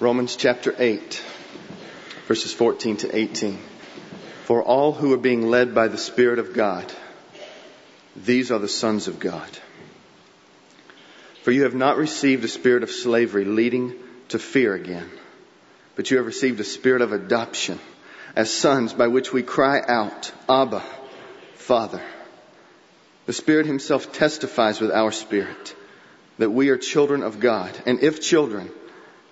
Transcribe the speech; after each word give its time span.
Romans 0.00 0.36
chapter 0.36 0.72
8, 0.78 1.24
verses 2.28 2.52
14 2.52 2.98
to 2.98 3.16
18. 3.16 3.58
For 4.44 4.62
all 4.62 4.92
who 4.92 5.12
are 5.12 5.18
being 5.18 5.50
led 5.50 5.74
by 5.74 5.88
the 5.88 5.98
Spirit 5.98 6.38
of 6.38 6.54
God, 6.54 6.86
these 8.14 8.52
are 8.52 8.60
the 8.60 8.68
sons 8.68 9.08
of 9.08 9.18
God. 9.18 9.48
For 11.42 11.50
you 11.50 11.64
have 11.64 11.74
not 11.74 11.96
received 11.96 12.44
a 12.44 12.48
spirit 12.48 12.84
of 12.84 12.92
slavery 12.92 13.44
leading 13.44 13.92
to 14.28 14.38
fear 14.38 14.72
again, 14.72 15.10
but 15.96 16.12
you 16.12 16.18
have 16.18 16.26
received 16.26 16.60
a 16.60 16.64
spirit 16.64 17.02
of 17.02 17.10
adoption 17.10 17.80
as 18.36 18.54
sons 18.54 18.92
by 18.92 19.08
which 19.08 19.32
we 19.32 19.42
cry 19.42 19.80
out, 19.80 20.30
Abba, 20.48 20.84
Father. 21.56 22.02
The 23.26 23.32
Spirit 23.32 23.66
Himself 23.66 24.12
testifies 24.12 24.80
with 24.80 24.92
our 24.92 25.10
spirit 25.10 25.74
that 26.38 26.50
we 26.50 26.68
are 26.68 26.78
children 26.78 27.24
of 27.24 27.40
God, 27.40 27.76
and 27.84 28.00
if 28.00 28.22
children, 28.22 28.70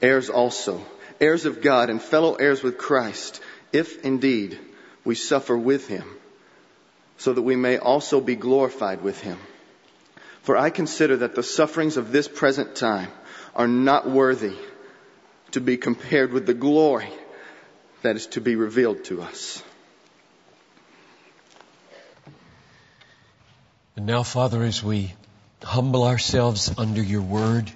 heirs 0.03 0.31
also, 0.31 0.85
heirs 1.21 1.47
of 1.47 1.63
God 1.63 1.91
and 1.91 2.01
fellow 2.01 2.35
heirs 2.35 2.63
with 2.63 2.79
Christ, 2.79 3.41
if 3.73 4.05
indeed 4.05 4.59
we 5.05 5.15
suffer 5.15 5.57
with 5.57 5.89
him, 5.89 6.05
so 7.19 7.33
that 7.33 7.43
we 7.43 7.57
may 7.57 7.79
also 7.79 8.21
be 8.21 8.37
glorified 8.37 9.03
with 9.03 9.21
him. 9.21 9.39
For 10.43 10.57
I 10.57 10.71
consider 10.71 11.19
that 11.19 11.35
the 11.35 11.43
sufferings 11.43 11.97
of 11.97 12.13
this 12.13 12.29
present 12.29 12.77
time 12.77 13.11
are 13.55 13.69
not 13.69 14.09
worthy 14.09 14.57
to 15.53 15.61
be 15.61 15.77
compared 15.77 16.33
with 16.33 16.47
the 16.47 16.55
glory 16.55 17.11
that 18.03 18.17
is 18.17 18.27
to 18.29 18.41
be 18.41 18.57
revealed 18.57 19.05
to 19.05 19.23
us. 19.23 19.63
And 23.97 24.07
now, 24.07 24.23
Father, 24.23 24.63
as 24.63 24.85
we 24.85 25.15
humble 25.63 26.05
ourselves 26.05 26.73
under 26.77 27.03
your 27.03 27.23
word, 27.23 27.73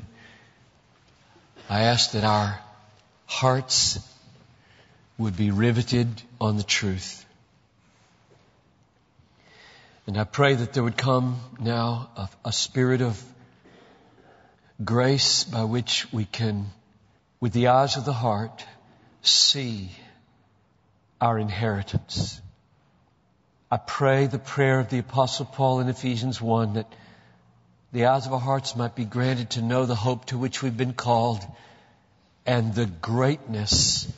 I 1.70 1.82
ask 1.82 2.10
that 2.12 2.24
our 2.24 2.58
hearts 3.26 4.00
would 5.16 5.36
be 5.36 5.52
riveted 5.52 6.08
on 6.40 6.56
the 6.56 6.64
truth. 6.64 7.24
And 10.04 10.18
I 10.18 10.24
pray 10.24 10.56
that 10.56 10.72
there 10.72 10.82
would 10.82 10.96
come 10.96 11.38
now 11.60 12.10
a, 12.16 12.28
a, 12.46 12.52
spirit 12.52 13.02
of 13.02 13.22
grace 14.84 15.44
by 15.44 15.62
which 15.62 16.12
we 16.12 16.24
can, 16.24 16.66
with 17.38 17.52
the 17.52 17.68
eyes 17.68 17.96
of 17.96 18.04
the 18.04 18.12
heart, 18.12 18.66
see 19.22 19.92
our 21.20 21.38
inheritance. 21.38 22.40
I 23.70 23.76
pray 23.76 24.26
the 24.26 24.40
prayer 24.40 24.80
of 24.80 24.90
the 24.90 24.98
apostle 24.98 25.46
Paul 25.46 25.78
in 25.78 25.88
Ephesians 25.88 26.42
1 26.42 26.72
that 26.72 26.92
the 27.92 28.06
eyes 28.06 28.26
of 28.26 28.32
our 28.32 28.40
hearts 28.40 28.76
might 28.76 28.94
be 28.94 29.04
granted 29.04 29.50
to 29.50 29.62
know 29.62 29.84
the 29.84 29.94
hope 29.94 30.26
to 30.26 30.38
which 30.38 30.62
we've 30.62 30.76
been 30.76 30.92
called 30.92 31.44
and 32.46 32.74
the 32.74 32.86
greatness 32.86 34.10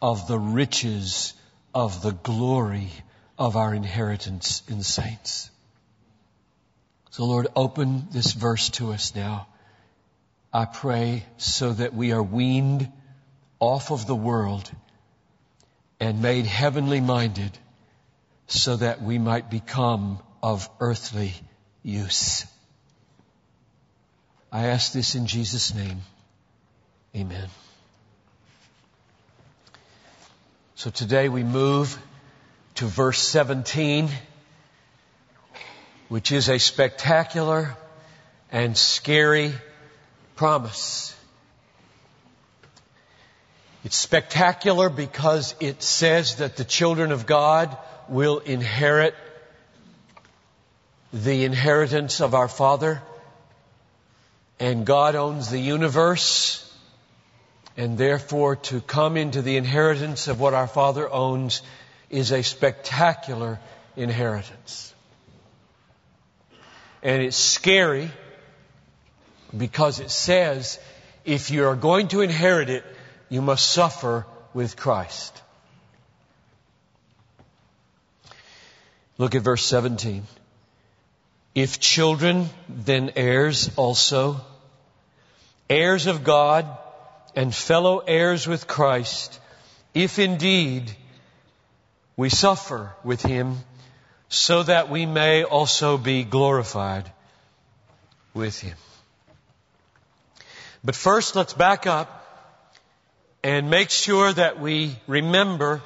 of 0.00 0.26
the 0.26 0.38
riches 0.38 1.34
of 1.74 2.02
the 2.02 2.12
glory 2.12 2.90
of 3.38 3.56
our 3.56 3.74
inheritance 3.74 4.62
in 4.68 4.82
saints. 4.82 5.50
So 7.10 7.24
Lord, 7.26 7.48
open 7.54 8.08
this 8.12 8.32
verse 8.32 8.70
to 8.70 8.92
us 8.92 9.14
now. 9.14 9.46
I 10.52 10.64
pray 10.64 11.24
so 11.36 11.72
that 11.72 11.94
we 11.94 12.12
are 12.12 12.22
weaned 12.22 12.90
off 13.58 13.90
of 13.90 14.06
the 14.06 14.16
world 14.16 14.70
and 16.00 16.22
made 16.22 16.46
heavenly 16.46 17.00
minded 17.00 17.56
so 18.46 18.76
that 18.76 19.02
we 19.02 19.18
might 19.18 19.50
become 19.50 20.18
of 20.42 20.68
earthly 20.80 21.34
use. 21.82 22.46
I 24.52 24.66
ask 24.66 24.92
this 24.92 25.14
in 25.14 25.26
Jesus' 25.26 25.74
name. 25.74 26.00
Amen. 27.14 27.48
So 30.74 30.90
today 30.90 31.28
we 31.28 31.44
move 31.44 31.96
to 32.76 32.86
verse 32.86 33.20
17, 33.20 34.08
which 36.08 36.32
is 36.32 36.48
a 36.48 36.58
spectacular 36.58 37.76
and 38.50 38.76
scary 38.76 39.52
promise. 40.34 41.14
It's 43.84 43.96
spectacular 43.96 44.90
because 44.90 45.54
it 45.60 45.80
says 45.80 46.36
that 46.36 46.56
the 46.56 46.64
children 46.64 47.12
of 47.12 47.24
God 47.24 47.76
will 48.08 48.40
inherit 48.40 49.14
the 51.12 51.44
inheritance 51.44 52.20
of 52.20 52.34
our 52.34 52.48
Father 52.48 53.00
and 54.60 54.84
God 54.84 55.16
owns 55.16 55.50
the 55.50 55.58
universe, 55.58 56.70
and 57.78 57.96
therefore 57.96 58.56
to 58.56 58.82
come 58.82 59.16
into 59.16 59.40
the 59.40 59.56
inheritance 59.56 60.28
of 60.28 60.38
what 60.38 60.52
our 60.52 60.66
Father 60.66 61.10
owns 61.10 61.62
is 62.10 62.30
a 62.30 62.42
spectacular 62.42 63.58
inheritance. 63.96 64.94
And 67.02 67.22
it's 67.22 67.38
scary 67.38 68.10
because 69.56 70.00
it 70.00 70.10
says 70.10 70.78
if 71.24 71.50
you 71.50 71.66
are 71.66 71.76
going 71.76 72.08
to 72.08 72.20
inherit 72.20 72.68
it, 72.68 72.84
you 73.30 73.40
must 73.40 73.70
suffer 73.70 74.26
with 74.52 74.76
Christ. 74.76 75.40
Look 79.16 79.34
at 79.34 79.42
verse 79.42 79.64
17. 79.64 80.24
If 81.60 81.78
children, 81.78 82.48
then 82.70 83.12
heirs 83.16 83.70
also, 83.76 84.40
heirs 85.68 86.06
of 86.06 86.24
God 86.24 86.66
and 87.36 87.54
fellow 87.54 87.98
heirs 87.98 88.46
with 88.46 88.66
Christ, 88.66 89.38
if 89.92 90.18
indeed 90.18 90.90
we 92.16 92.30
suffer 92.30 92.94
with 93.04 93.20
Him, 93.20 93.58
so 94.30 94.62
that 94.62 94.88
we 94.88 95.04
may 95.04 95.44
also 95.44 95.98
be 95.98 96.24
glorified 96.24 97.12
with 98.32 98.58
Him. 98.58 98.78
But 100.82 100.96
first, 100.96 101.36
let's 101.36 101.52
back 101.52 101.86
up 101.86 102.08
and 103.44 103.68
make 103.68 103.90
sure 103.90 104.32
that 104.32 104.60
we 104.60 104.96
remember 105.06 105.82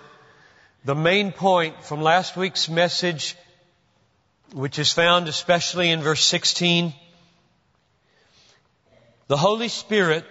the 0.84 0.94
main 0.94 1.32
point 1.32 1.82
from 1.82 2.00
last 2.00 2.36
week's 2.36 2.68
message, 2.68 3.36
which 4.54 4.78
is 4.78 4.92
found 4.92 5.26
especially 5.26 5.90
in 5.90 6.00
verse 6.00 6.24
16 6.24 6.94
the 9.26 9.36
Holy 9.36 9.68
Spirit 9.68 10.24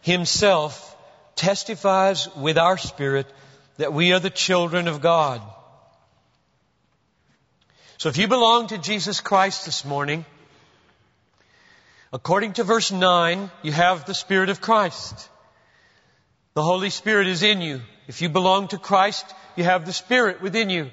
Himself 0.00 0.96
testifies 1.36 2.28
with 2.34 2.58
our 2.58 2.78
spirit 2.78 3.26
that 3.76 3.92
we 3.92 4.12
are 4.12 4.18
the 4.18 4.30
children 4.30 4.88
of 4.88 5.00
God. 5.00 5.40
So 7.98 8.08
if 8.08 8.16
you 8.16 8.28
belong 8.28 8.68
to 8.68 8.78
Jesus 8.78 9.20
Christ 9.20 9.66
this 9.66 9.84
morning, 9.84 10.24
according 12.12 12.54
to 12.54 12.64
verse 12.64 12.90
9, 12.90 13.50
you 13.62 13.72
have 13.72 14.04
the 14.04 14.14
Spirit 14.14 14.48
of 14.48 14.60
Christ. 14.60 15.28
The 16.54 16.62
Holy 16.62 16.90
Spirit 16.90 17.28
is 17.28 17.42
in 17.42 17.60
you. 17.60 17.82
If 18.08 18.20
you 18.22 18.28
belong 18.28 18.68
to 18.68 18.78
Christ, 18.78 19.24
you 19.54 19.64
have 19.64 19.86
the 19.86 19.92
Spirit 19.92 20.42
within 20.42 20.70
you. 20.70 20.90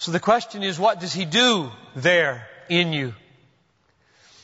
So 0.00 0.12
the 0.12 0.18
question 0.18 0.62
is, 0.62 0.78
what 0.78 0.98
does 0.98 1.12
He 1.12 1.26
do 1.26 1.70
there 1.94 2.48
in 2.70 2.94
you? 2.94 3.14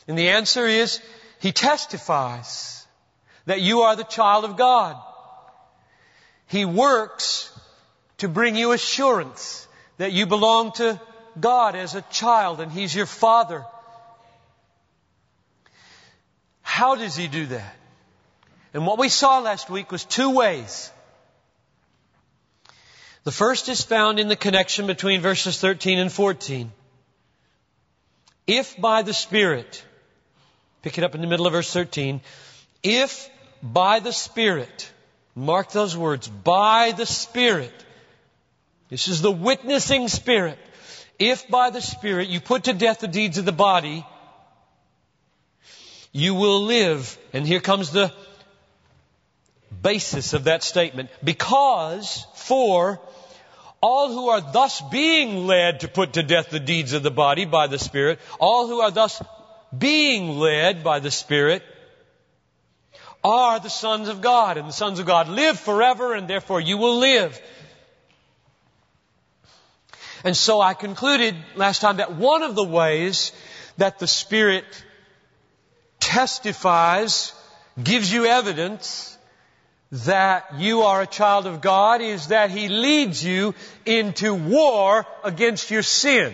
And 0.07 0.17
the 0.17 0.29
answer 0.29 0.67
is, 0.67 1.01
he 1.39 1.51
testifies 1.51 2.85
that 3.45 3.61
you 3.61 3.81
are 3.81 3.95
the 3.95 4.03
child 4.03 4.45
of 4.45 4.55
God. 4.55 4.95
He 6.45 6.63
works 6.63 7.51
to 8.19 8.27
bring 8.27 8.55
you 8.55 8.71
assurance 8.71 9.67
that 9.97 10.11
you 10.11 10.27
belong 10.27 10.73
to 10.73 11.01
God 11.39 11.75
as 11.75 11.95
a 11.95 12.03
child 12.03 12.61
and 12.61 12.71
He's 12.71 12.93
your 12.93 13.07
Father. 13.07 13.65
How 16.61 16.93
does 16.93 17.15
He 17.15 17.27
do 17.27 17.47
that? 17.47 17.75
And 18.75 18.85
what 18.85 18.99
we 18.99 19.09
saw 19.09 19.39
last 19.39 19.71
week 19.71 19.91
was 19.91 20.05
two 20.05 20.29
ways. 20.29 20.91
The 23.27 23.33
first 23.33 23.67
is 23.67 23.81
found 23.81 24.19
in 24.19 24.29
the 24.29 24.37
connection 24.37 24.87
between 24.87 25.19
verses 25.19 25.59
13 25.59 25.99
and 25.99 26.09
14. 26.09 26.71
If 28.47 28.79
by 28.79 29.01
the 29.01 29.13
Spirit 29.13 29.83
Pick 30.87 30.97
it 30.97 31.03
up 31.03 31.15
in 31.15 31.19
the 31.21 31.27
middle 31.27 31.47
of 31.47 31.51
verse 31.51 31.71
13. 31.73 32.21
If 32.81 33.29
by 33.61 33.99
the 33.99 34.13
Spirit, 34.13 34.89
mark 35.35 35.71
those 35.71 35.97
words, 35.97 36.29
by 36.29 36.93
the 36.95 37.05
Spirit, 37.05 37.73
this 38.89 39.09
is 39.09 39.21
the 39.21 39.29
witnessing 39.29 40.07
Spirit. 40.07 40.57
If 41.19 41.49
by 41.49 41.71
the 41.71 41.81
Spirit 41.81 42.29
you 42.29 42.39
put 42.39 42.63
to 42.63 42.73
death 42.73 42.99
the 42.99 43.09
deeds 43.09 43.37
of 43.37 43.43
the 43.43 43.51
body, 43.51 44.05
you 46.13 46.35
will 46.35 46.61
live. 46.61 47.17
And 47.33 47.45
here 47.45 47.59
comes 47.59 47.91
the 47.91 48.13
basis 49.81 50.33
of 50.33 50.45
that 50.45 50.63
statement. 50.63 51.09
Because, 51.21 52.25
for, 52.35 53.01
all 53.81 54.11
who 54.11 54.29
are 54.29 54.41
thus 54.41 54.81
being 54.91 55.47
led 55.47 55.81
to 55.81 55.87
put 55.87 56.13
to 56.13 56.23
death 56.23 56.49
the 56.49 56.59
deeds 56.59 56.93
of 56.93 57.03
the 57.03 57.11
body 57.11 57.45
by 57.45 57.67
the 57.67 57.79
Spirit, 57.79 58.19
all 58.39 58.67
who 58.67 58.81
are 58.81 58.91
thus 58.91 59.21
being 59.77 60.39
led 60.39 60.83
by 60.83 60.99
the 60.99 61.11
Spirit 61.11 61.63
are 63.23 63.59
the 63.59 63.69
sons 63.69 64.07
of 64.07 64.21
God, 64.21 64.57
and 64.57 64.67
the 64.67 64.73
sons 64.73 64.99
of 64.99 65.05
God 65.05 65.27
live 65.27 65.59
forever, 65.59 66.13
and 66.13 66.27
therefore 66.27 66.61
you 66.61 66.77
will 66.77 66.97
live. 66.97 67.39
And 70.23 70.35
so 70.35 70.61
I 70.61 70.73
concluded 70.73 71.35
last 71.55 71.79
time 71.79 71.97
that 71.97 72.15
one 72.15 72.43
of 72.43 72.55
the 72.55 72.63
ways 72.63 73.31
that 73.77 73.99
the 73.99 74.07
Spirit 74.07 74.65
testifies, 75.99 77.33
gives 77.81 78.11
you 78.11 78.25
evidence 78.25 79.16
that 79.91 80.55
you 80.57 80.81
are 80.81 81.01
a 81.01 81.07
child 81.07 81.47
of 81.47 81.61
God 81.61 82.01
is 82.01 82.27
that 82.27 82.51
He 82.51 82.67
leads 82.67 83.23
you 83.23 83.55
into 83.85 84.33
war 84.33 85.05
against 85.23 85.71
your 85.71 85.83
sin. 85.83 86.33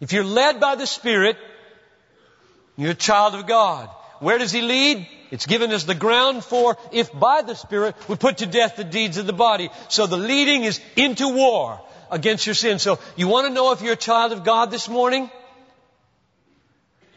If 0.00 0.12
you're 0.12 0.24
led 0.24 0.60
by 0.60 0.76
the 0.76 0.86
Spirit, 0.86 1.36
you're 2.76 2.92
a 2.92 2.94
child 2.94 3.34
of 3.34 3.46
God. 3.46 3.88
Where 4.20 4.38
does 4.38 4.52
He 4.52 4.62
lead? 4.62 5.08
It's 5.30 5.46
given 5.46 5.72
us 5.72 5.84
the 5.84 5.94
ground 5.94 6.44
for 6.44 6.76
if 6.92 7.12
by 7.12 7.42
the 7.42 7.54
Spirit 7.54 7.96
we 8.08 8.14
put 8.14 8.38
to 8.38 8.46
death 8.46 8.76
the 8.76 8.84
deeds 8.84 9.18
of 9.18 9.26
the 9.26 9.32
body. 9.32 9.70
So 9.88 10.06
the 10.06 10.16
leading 10.16 10.64
is 10.64 10.80
into 10.94 11.28
war 11.28 11.80
against 12.10 12.46
your 12.46 12.54
sin. 12.54 12.78
So 12.78 13.00
you 13.16 13.26
want 13.26 13.48
to 13.48 13.52
know 13.52 13.72
if 13.72 13.82
you're 13.82 13.94
a 13.94 13.96
child 13.96 14.32
of 14.32 14.44
God 14.44 14.70
this 14.70 14.88
morning? 14.88 15.30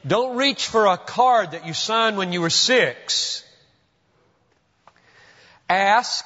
Don't 0.05 0.37
reach 0.37 0.65
for 0.65 0.87
a 0.87 0.97
card 0.97 1.51
that 1.51 1.67
you 1.67 1.73
signed 1.73 2.17
when 2.17 2.31
you 2.31 2.41
were 2.41 2.49
six. 2.49 3.43
Ask, 5.69 6.25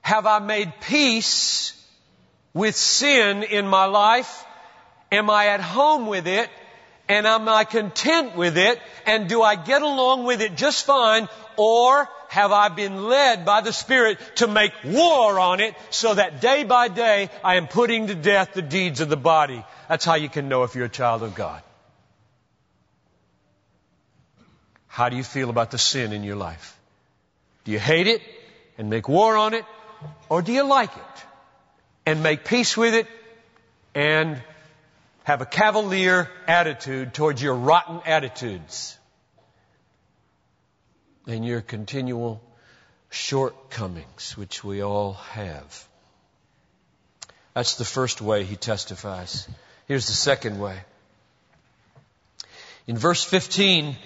have 0.00 0.26
I 0.26 0.38
made 0.38 0.72
peace 0.80 1.72
with 2.54 2.76
sin 2.76 3.42
in 3.42 3.66
my 3.66 3.86
life? 3.86 4.44
Am 5.10 5.30
I 5.30 5.48
at 5.48 5.60
home 5.60 6.06
with 6.06 6.26
it? 6.26 6.48
And 7.08 7.26
am 7.26 7.48
I 7.48 7.64
content 7.64 8.36
with 8.36 8.56
it? 8.56 8.80
And 9.06 9.28
do 9.28 9.42
I 9.42 9.56
get 9.56 9.82
along 9.82 10.24
with 10.24 10.40
it 10.40 10.56
just 10.56 10.86
fine? 10.86 11.28
Or 11.56 12.08
have 12.28 12.52
I 12.52 12.68
been 12.68 13.04
led 13.04 13.44
by 13.44 13.60
the 13.60 13.72
Spirit 13.72 14.18
to 14.36 14.46
make 14.46 14.72
war 14.84 15.38
on 15.38 15.60
it 15.60 15.74
so 15.90 16.14
that 16.14 16.40
day 16.40 16.64
by 16.64 16.88
day 16.88 17.28
I 17.44 17.56
am 17.56 17.68
putting 17.68 18.06
to 18.06 18.14
death 18.14 18.54
the 18.54 18.62
deeds 18.62 19.00
of 19.00 19.08
the 19.08 19.16
body? 19.16 19.62
That's 19.88 20.04
how 20.04 20.14
you 20.14 20.28
can 20.28 20.48
know 20.48 20.62
if 20.62 20.74
you're 20.74 20.86
a 20.86 20.88
child 20.88 21.22
of 21.22 21.34
God. 21.34 21.62
How 24.86 25.08
do 25.08 25.16
you 25.16 25.24
feel 25.24 25.50
about 25.50 25.70
the 25.70 25.78
sin 25.78 26.12
in 26.12 26.22
your 26.22 26.36
life? 26.36 26.78
Do 27.64 27.72
you 27.72 27.78
hate 27.78 28.06
it 28.06 28.22
and 28.78 28.90
make 28.90 29.08
war 29.08 29.36
on 29.36 29.54
it? 29.54 29.64
Or 30.28 30.42
do 30.42 30.52
you 30.52 30.64
like 30.64 30.94
it 30.94 31.24
and 32.06 32.22
make 32.22 32.44
peace 32.44 32.76
with 32.76 32.94
it 32.94 33.06
and 33.94 34.42
have 35.24 35.40
a 35.40 35.46
cavalier 35.46 36.28
attitude 36.48 37.14
towards 37.14 37.40
your 37.40 37.54
rotten 37.54 38.00
attitudes 38.04 38.98
and 41.26 41.46
your 41.46 41.60
continual 41.60 42.42
shortcomings, 43.10 44.36
which 44.36 44.64
we 44.64 44.82
all 44.82 45.12
have? 45.12 45.88
That's 47.54 47.76
the 47.76 47.84
first 47.84 48.20
way 48.20 48.44
he 48.44 48.56
testifies. 48.56 49.46
Here's 49.86 50.06
the 50.06 50.12
second 50.12 50.58
way. 50.58 50.78
In 52.86 52.96
verse 52.96 53.22
15, 53.22 53.96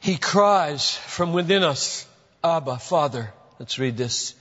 he 0.00 0.16
cries 0.16 0.94
from 0.94 1.32
within 1.32 1.62
us, 1.62 2.06
Abba, 2.42 2.78
Father. 2.78 3.32
Let's 3.58 3.78
read 3.78 3.96
this. 3.96 4.34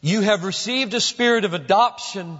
You 0.00 0.20
have 0.20 0.44
received 0.44 0.94
a 0.94 1.00
spirit 1.00 1.44
of 1.44 1.54
adoption 1.54 2.38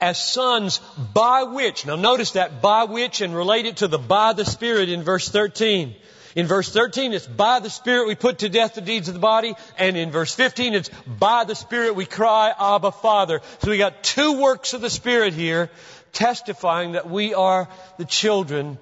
as 0.00 0.18
sons 0.18 0.80
by 1.12 1.42
which, 1.42 1.84
now 1.84 1.96
notice 1.96 2.32
that 2.32 2.62
by 2.62 2.84
which 2.84 3.20
and 3.20 3.34
relate 3.34 3.66
it 3.66 3.78
to 3.78 3.88
the 3.88 3.98
by 3.98 4.32
the 4.32 4.44
Spirit 4.44 4.88
in 4.88 5.02
verse 5.02 5.28
13. 5.28 5.94
In 6.36 6.46
verse 6.46 6.72
13, 6.72 7.12
it's 7.12 7.26
by 7.26 7.58
the 7.58 7.68
Spirit 7.68 8.06
we 8.06 8.14
put 8.14 8.38
to 8.38 8.48
death 8.48 8.74
the 8.74 8.80
deeds 8.80 9.08
of 9.08 9.14
the 9.14 9.20
body. 9.20 9.54
And 9.76 9.96
in 9.96 10.10
verse 10.10 10.34
15, 10.34 10.74
it's 10.74 10.90
by 11.06 11.44
the 11.44 11.56
Spirit 11.56 11.96
we 11.96 12.06
cry, 12.06 12.52
Abba, 12.58 12.92
Father. 12.92 13.40
So 13.58 13.70
we 13.70 13.78
got 13.78 14.02
two 14.02 14.40
works 14.40 14.72
of 14.72 14.80
the 14.80 14.90
Spirit 14.90 15.34
here 15.34 15.70
testifying 16.12 16.92
that 16.92 17.10
we 17.10 17.34
are 17.34 17.68
the 17.98 18.04
children 18.04 18.78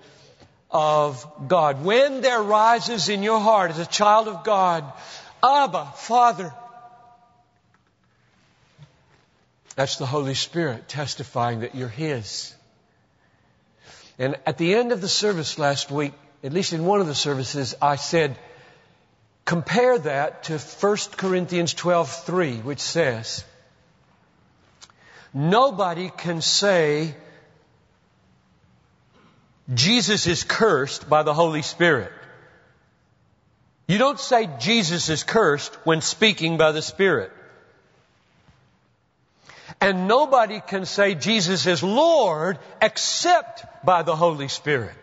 of 0.71 1.27
God. 1.49 1.85
When 1.85 2.21
there 2.21 2.43
rises 2.43 3.09
in 3.09 3.23
your 3.23 3.41
heart 3.41 3.71
as 3.71 3.79
a 3.79 3.87
child 3.87 4.29
of 4.29 4.45
God, 4.45 4.85
Abba, 5.43 5.93
Father, 5.97 6.53
that's 9.77 9.97
the 9.97 10.07
Holy 10.07 10.35
Spirit 10.35 10.89
testifying 10.89 11.61
that 11.61 11.75
you're 11.75 11.89
His. 11.89 12.55
And 14.19 14.37
at 14.45 14.59
the 14.59 14.75
end 14.75 14.93
of 14.93 15.01
the 15.01 15.09
service 15.09 15.59
last 15.59 15.91
week, 15.91 16.13
at 16.43 16.53
least 16.53 16.73
in 16.73 16.85
one 16.85 17.01
of 17.01 17.07
the 17.07 17.15
services, 17.15 17.75
I 17.81 17.97
said, 17.97 18.37
compare 19.45 19.99
that 19.99 20.45
to 20.45 20.59
1 20.59 20.97
Corinthians 21.17 21.75
12:3, 21.75 22.65
which 22.65 22.81
says, 22.81 23.45
Nobody 25.33 26.11
can 26.11 26.43
say 26.43 27.15
Jesus 29.73 30.27
is 30.27 30.45
cursed 30.45 31.09
by 31.09 31.23
the 31.23 31.35
Holy 31.35 31.63
Spirit. 31.63 32.13
You 33.87 33.99
don't 33.99 34.21
say 34.21 34.49
Jesus 34.61 35.09
is 35.09 35.25
cursed 35.25 35.75
when 35.85 36.01
speaking 36.01 36.59
by 36.59 36.73
the 36.73 36.83
Spirit. 36.83 37.33
And 39.81 40.09
nobody 40.09 40.61
can 40.61 40.87
say 40.87 41.15
Jesus 41.15 41.67
is 41.67 41.83
Lord 41.83 42.59
except 42.83 43.85
by 43.85 44.03
the 44.03 44.17
Holy 44.17 44.49
Spirit. 44.49 44.97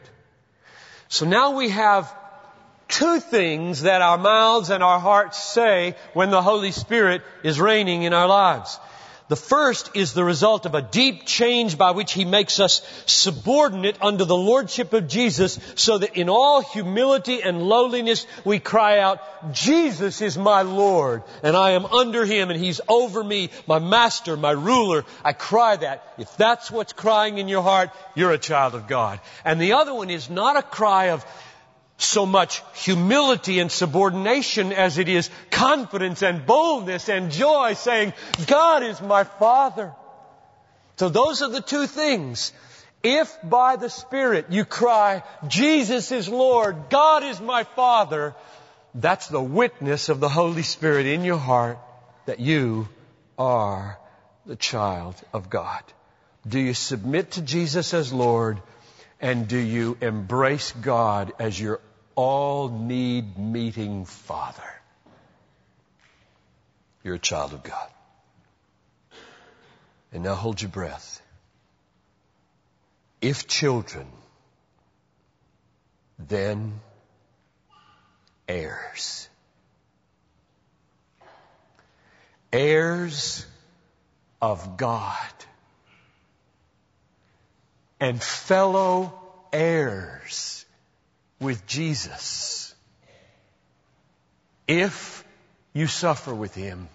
So 1.08 1.26
now 1.26 1.56
we 1.56 1.70
have 1.70 2.14
two 2.88 3.20
things 3.20 3.84
that 3.84 4.02
our 4.02 4.18
mouths 4.18 4.70
and 4.70 4.84
our 4.84 5.00
hearts 5.00 5.42
say 5.42 5.96
when 6.14 6.30
the 6.30 6.42
Holy 6.42 6.72
Spirit 6.72 7.22
is 7.44 7.60
reigning 7.60 8.04
in 8.04 8.14
our 8.14 8.28
lives. 8.28 8.80
The 9.28 9.36
first 9.36 9.90
is 9.96 10.14
the 10.14 10.24
result 10.24 10.68
of 10.68 10.76
a 10.76 10.84
deep 10.84 11.26
change 11.26 11.80
by 11.80 11.92
which 11.92 12.14
He 12.14 12.26
makes 12.26 12.60
us 12.60 12.86
subordinate 13.08 13.98
under 14.00 14.24
the 14.24 14.38
Lordship 14.38 14.94
of 14.94 15.08
Jesus 15.08 15.60
so 15.74 15.98
that 15.98 16.16
in 16.16 16.30
all 16.30 16.62
humility 16.62 17.42
and 17.42 17.64
lowliness 17.64 18.28
we 18.44 18.60
cry 18.60 19.00
out, 19.00 19.20
Jesus 19.52 20.22
is 20.22 20.38
my 20.38 20.62
Lord 20.62 21.24
and 21.42 21.58
I 21.58 21.72
am 21.72 21.88
under 21.88 22.24
Him 22.24 22.52
and 22.52 22.60
He's 22.60 22.82
over 22.88 23.24
me, 23.24 23.50
my 23.66 23.80
Master, 23.80 24.38
my 24.38 24.52
ruler. 24.52 25.06
I 25.24 25.34
cry 25.34 25.76
that. 25.76 26.14
If 26.20 26.38
that's 26.38 26.70
what's 26.70 26.94
crying 26.94 27.40
in 27.40 27.48
your 27.48 27.64
heart, 27.64 27.90
you're 28.14 28.32
a 28.32 28.38
child 28.38 28.76
of 28.76 28.88
God. 28.88 29.20
And 29.44 29.60
the 29.60 29.74
other 29.74 29.94
one 29.94 30.12
is 30.12 30.30
not 30.30 30.56
a 30.56 30.62
cry 30.62 31.06
of 31.06 31.26
so 31.98 32.26
much 32.26 32.62
humility 32.74 33.60
and 33.60 33.72
subordination 33.72 34.74
as 34.74 34.98
it 34.98 35.08
is 35.08 35.30
confidence 35.50 36.22
and 36.22 36.46
boldness 36.46 37.10
and 37.10 37.32
joy 37.32 37.74
saying, 37.74 38.14
God 38.48 38.84
is 38.84 39.02
my 39.02 39.24
Father. 39.24 39.94
So 40.98 41.10
those 41.10 41.42
are 41.42 41.50
the 41.50 41.62
two 41.62 41.88
things. 41.88 42.52
If 43.04 43.38
by 43.44 43.76
the 43.76 43.90
Spirit 43.90 44.48
you 44.50 44.66
cry, 44.66 45.24
Jesus 45.48 46.12
is 46.12 46.28
Lord, 46.28 46.90
God 46.90 47.24
is 47.24 47.40
my 47.40 47.64
Father, 47.64 48.34
that's 48.94 49.28
the 49.28 49.42
witness 49.42 50.10
of 50.10 50.20
the 50.20 50.30
Holy 50.30 50.64
Spirit 50.64 51.06
in 51.06 51.24
your 51.24 51.38
heart 51.38 51.78
that 52.26 52.40
you 52.40 52.88
are 53.38 54.00
the 54.46 54.56
child 54.56 55.16
of 55.34 55.50
God. 55.50 55.84
Do 56.48 56.60
you 56.60 56.74
submit 56.74 57.32
to 57.32 57.42
Jesus 57.42 57.94
as 57.94 58.14
Lord? 58.14 58.60
And 59.26 59.48
do 59.48 59.58
you 59.58 59.98
embrace 60.02 60.72
God 60.72 61.34
as 61.40 61.60
your 61.60 61.82
all 62.14 62.70
need 62.70 63.40
meeting 63.40 64.06
Father? 64.06 64.62
You're 67.04 67.16
a 67.16 67.20
child 67.20 67.54
of 67.54 67.64
God. 67.64 67.90
And 70.14 70.24
now 70.24 70.36
hold 70.36 70.62
your 70.62 70.70
breath. 70.70 71.24
If 73.20 73.48
children, 73.48 74.06
then 76.20 76.80
heirs. 78.48 79.28
Heirs 82.54 83.44
of 84.40 84.78
God 84.78 85.34
and 88.00 88.22
fellow 88.22 89.14
heirs 89.52 90.66
with 91.40 91.66
Jesus. 91.66 92.74
If 94.68 95.24
you 95.74 95.88
suffer 95.88 96.34
with 96.34 96.56
Him 96.56 96.90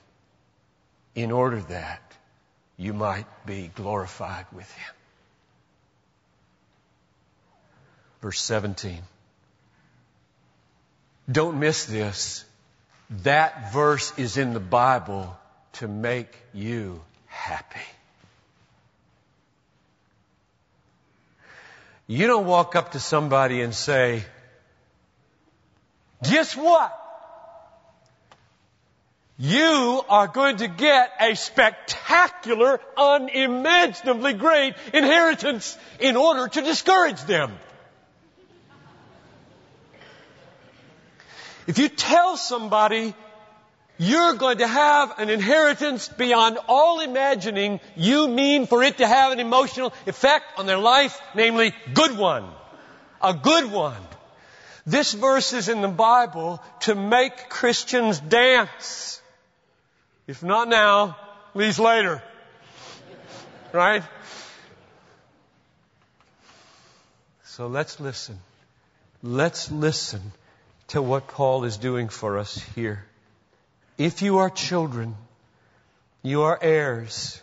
in 1.14 1.30
order 1.30 1.60
that 1.60 2.02
you 2.76 2.92
might 2.92 3.26
be 3.46 3.70
glorified 3.74 4.46
with 4.52 4.70
Him. 4.72 4.94
Verse 8.22 8.40
17. 8.40 9.02
Don't 11.30 11.60
miss 11.60 11.84
this. 11.84 12.44
That 13.22 13.72
verse 13.72 14.12
is 14.18 14.36
in 14.36 14.52
the 14.54 14.60
Bible 14.60 15.36
to 15.74 15.88
make 15.88 16.34
you 16.52 17.00
happy. 17.26 17.80
You 22.10 22.26
don't 22.26 22.46
walk 22.46 22.74
up 22.74 22.90
to 22.90 22.98
somebody 22.98 23.60
and 23.62 23.72
say, 23.72 24.24
guess 26.28 26.56
what? 26.56 26.92
You 29.38 30.02
are 30.08 30.26
going 30.26 30.56
to 30.56 30.66
get 30.66 31.12
a 31.20 31.36
spectacular, 31.36 32.80
unimaginably 32.96 34.32
great 34.32 34.74
inheritance 34.92 35.78
in 36.00 36.16
order 36.16 36.48
to 36.48 36.62
discourage 36.62 37.22
them. 37.22 37.56
If 41.68 41.78
you 41.78 41.88
tell 41.88 42.36
somebody 42.36 43.14
you're 44.00 44.32
going 44.32 44.58
to 44.58 44.66
have 44.66 45.18
an 45.18 45.28
inheritance 45.28 46.08
beyond 46.08 46.56
all 46.68 47.00
imagining, 47.00 47.80
you 47.96 48.28
mean 48.28 48.66
for 48.66 48.82
it 48.82 48.96
to 48.96 49.06
have 49.06 49.30
an 49.32 49.40
emotional 49.40 49.92
effect 50.06 50.58
on 50.58 50.64
their 50.64 50.78
life, 50.78 51.20
namely, 51.34 51.74
good 51.92 52.16
one. 52.16 52.48
A 53.20 53.34
good 53.34 53.70
one. 53.70 54.00
This 54.86 55.12
verse 55.12 55.52
is 55.52 55.68
in 55.68 55.82
the 55.82 55.88
Bible 55.88 56.62
to 56.80 56.94
make 56.94 57.50
Christians 57.50 58.18
dance. 58.18 59.20
If 60.26 60.42
not 60.42 60.68
now, 60.68 61.18
at 61.50 61.56
least 61.56 61.78
later. 61.78 62.22
Right? 63.70 64.02
So 67.44 67.66
let's 67.66 68.00
listen. 68.00 68.38
Let's 69.22 69.70
listen 69.70 70.32
to 70.88 71.02
what 71.02 71.28
Paul 71.28 71.64
is 71.64 71.76
doing 71.76 72.08
for 72.08 72.38
us 72.38 72.58
here. 72.74 73.04
If 74.00 74.22
you 74.22 74.38
are 74.38 74.48
children, 74.48 75.14
you 76.22 76.40
are 76.44 76.58
heirs, 76.62 77.38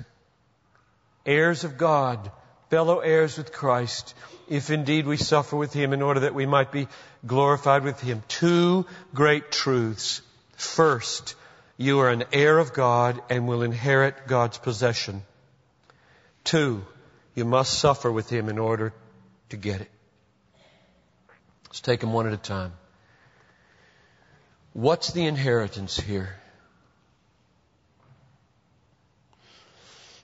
heirs 1.24 1.64
of 1.64 1.78
God, 1.78 2.32
fellow 2.72 2.98
heirs 2.98 3.38
with 3.38 3.52
Christ, 3.52 4.16
if 4.50 4.72
indeed 4.72 5.06
we 5.06 5.18
suffer 5.18 5.56
with 5.56 5.72
Him 5.72 5.94
in 5.94 6.02
order 6.02 6.22
that 6.22 6.34
we 6.34 6.48
might 6.48 6.72
be 6.72 6.88
glorified 7.28 7.84
with 7.84 8.00
Him. 8.00 8.24
Two 8.28 8.88
great 9.14 9.52
truths. 9.52 10.24
First, 10.54 11.36
you 11.78 12.00
are 12.00 12.10
an 12.10 12.24
heir 12.34 12.58
of 12.58 12.74
God 12.74 13.22
and 13.30 13.48
will 13.48 13.62
inherit 13.62 14.26
God's 14.26 14.58
possession. 14.58 15.22
Two, 16.44 16.84
you 17.36 17.46
must 17.46 17.78
suffer 17.78 18.12
with 18.12 18.32
Him 18.32 18.50
in 18.50 18.58
order 18.58 18.94
to 19.50 19.58
get 19.58 19.82
it. 19.82 19.92
Let's 21.68 21.82
take 21.82 22.00
them 22.00 22.14
one 22.14 22.26
at 22.26 22.34
a 22.34 22.38
time. 22.38 22.74
What's 24.74 25.12
the 25.12 25.28
inheritance 25.28 26.00
here? 26.00 26.36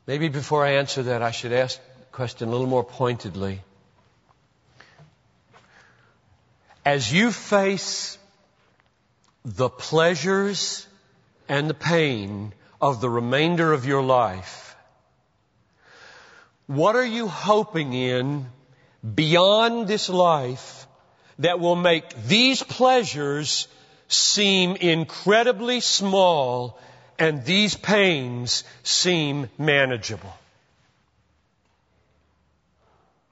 Maybe 0.06 0.28
before 0.28 0.66
I 0.66 0.74
answer 0.74 1.04
that, 1.04 1.22
I 1.22 1.32
should 1.32 1.54
ask 1.54 1.80
the 2.00 2.06
question 2.12 2.50
a 2.50 2.52
little 2.52 2.68
more 2.68 2.84
pointedly. 2.84 3.62
As 6.86 7.12
you 7.12 7.32
face 7.32 8.18
the 9.46 9.70
pleasures 9.70 10.86
and 11.48 11.70
the 11.70 11.74
pain 11.74 12.54
of 12.82 13.00
the 13.00 13.10
remainder 13.10 13.72
of 13.72 13.86
your 13.86 14.04
life, 14.04 14.76
what 16.68 16.98
are 16.98 17.06
you 17.06 17.30
hoping 17.30 17.94
in 17.94 18.48
beyond 19.16 19.88
this 19.88 20.10
life 20.10 20.86
that 21.40 21.62
will 21.62 21.78
make 21.78 22.26
these 22.28 22.62
pleasures 22.62 23.70
seem 24.10 24.76
incredibly 24.76 25.80
small 25.80 26.78
and 27.20 27.46
these 27.46 27.76
pains 27.76 28.64
seem 28.84 29.50
manageable? 29.58 30.34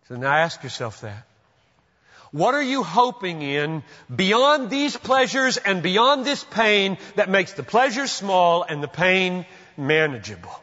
So 0.07 0.15
now 0.15 0.33
ask 0.33 0.63
yourself 0.63 1.01
that. 1.01 1.25
What 2.31 2.55
are 2.55 2.61
you 2.61 2.83
hoping 2.83 3.41
in 3.41 3.83
beyond 4.13 4.69
these 4.69 4.95
pleasures 4.95 5.57
and 5.57 5.83
beyond 5.83 6.25
this 6.25 6.43
pain 6.43 6.97
that 7.15 7.29
makes 7.29 7.53
the 7.53 7.63
pleasure 7.63 8.07
small 8.07 8.63
and 8.63 8.81
the 8.81 8.87
pain 8.87 9.45
manageable? 9.75 10.57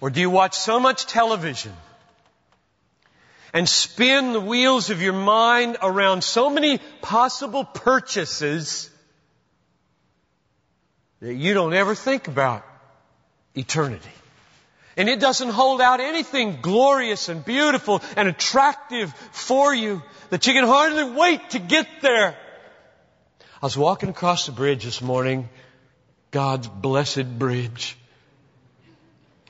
Or 0.00 0.10
do 0.10 0.20
you 0.20 0.30
watch 0.30 0.56
so 0.56 0.78
much 0.78 1.06
television 1.06 1.72
and 3.58 3.68
spin 3.68 4.32
the 4.32 4.40
wheels 4.40 4.88
of 4.90 5.02
your 5.02 5.12
mind 5.12 5.78
around 5.82 6.22
so 6.22 6.48
many 6.48 6.78
possible 7.02 7.64
purchases 7.64 8.88
that 11.18 11.34
you 11.34 11.54
don't 11.54 11.74
ever 11.74 11.96
think 11.96 12.28
about 12.28 12.64
eternity? 13.56 14.12
And 14.96 15.08
it 15.08 15.18
doesn't 15.18 15.48
hold 15.48 15.80
out 15.80 15.98
anything 15.98 16.58
glorious 16.62 17.28
and 17.28 17.44
beautiful 17.44 18.00
and 18.16 18.28
attractive 18.28 19.12
for 19.32 19.74
you 19.74 20.04
that 20.30 20.46
you 20.46 20.52
can 20.52 20.64
hardly 20.64 21.10
wait 21.10 21.50
to 21.50 21.58
get 21.58 21.88
there. 22.00 22.36
I 23.60 23.66
was 23.66 23.76
walking 23.76 24.10
across 24.10 24.46
the 24.46 24.52
bridge 24.52 24.84
this 24.84 25.02
morning, 25.02 25.48
God's 26.30 26.68
blessed 26.68 27.40
bridge. 27.40 27.96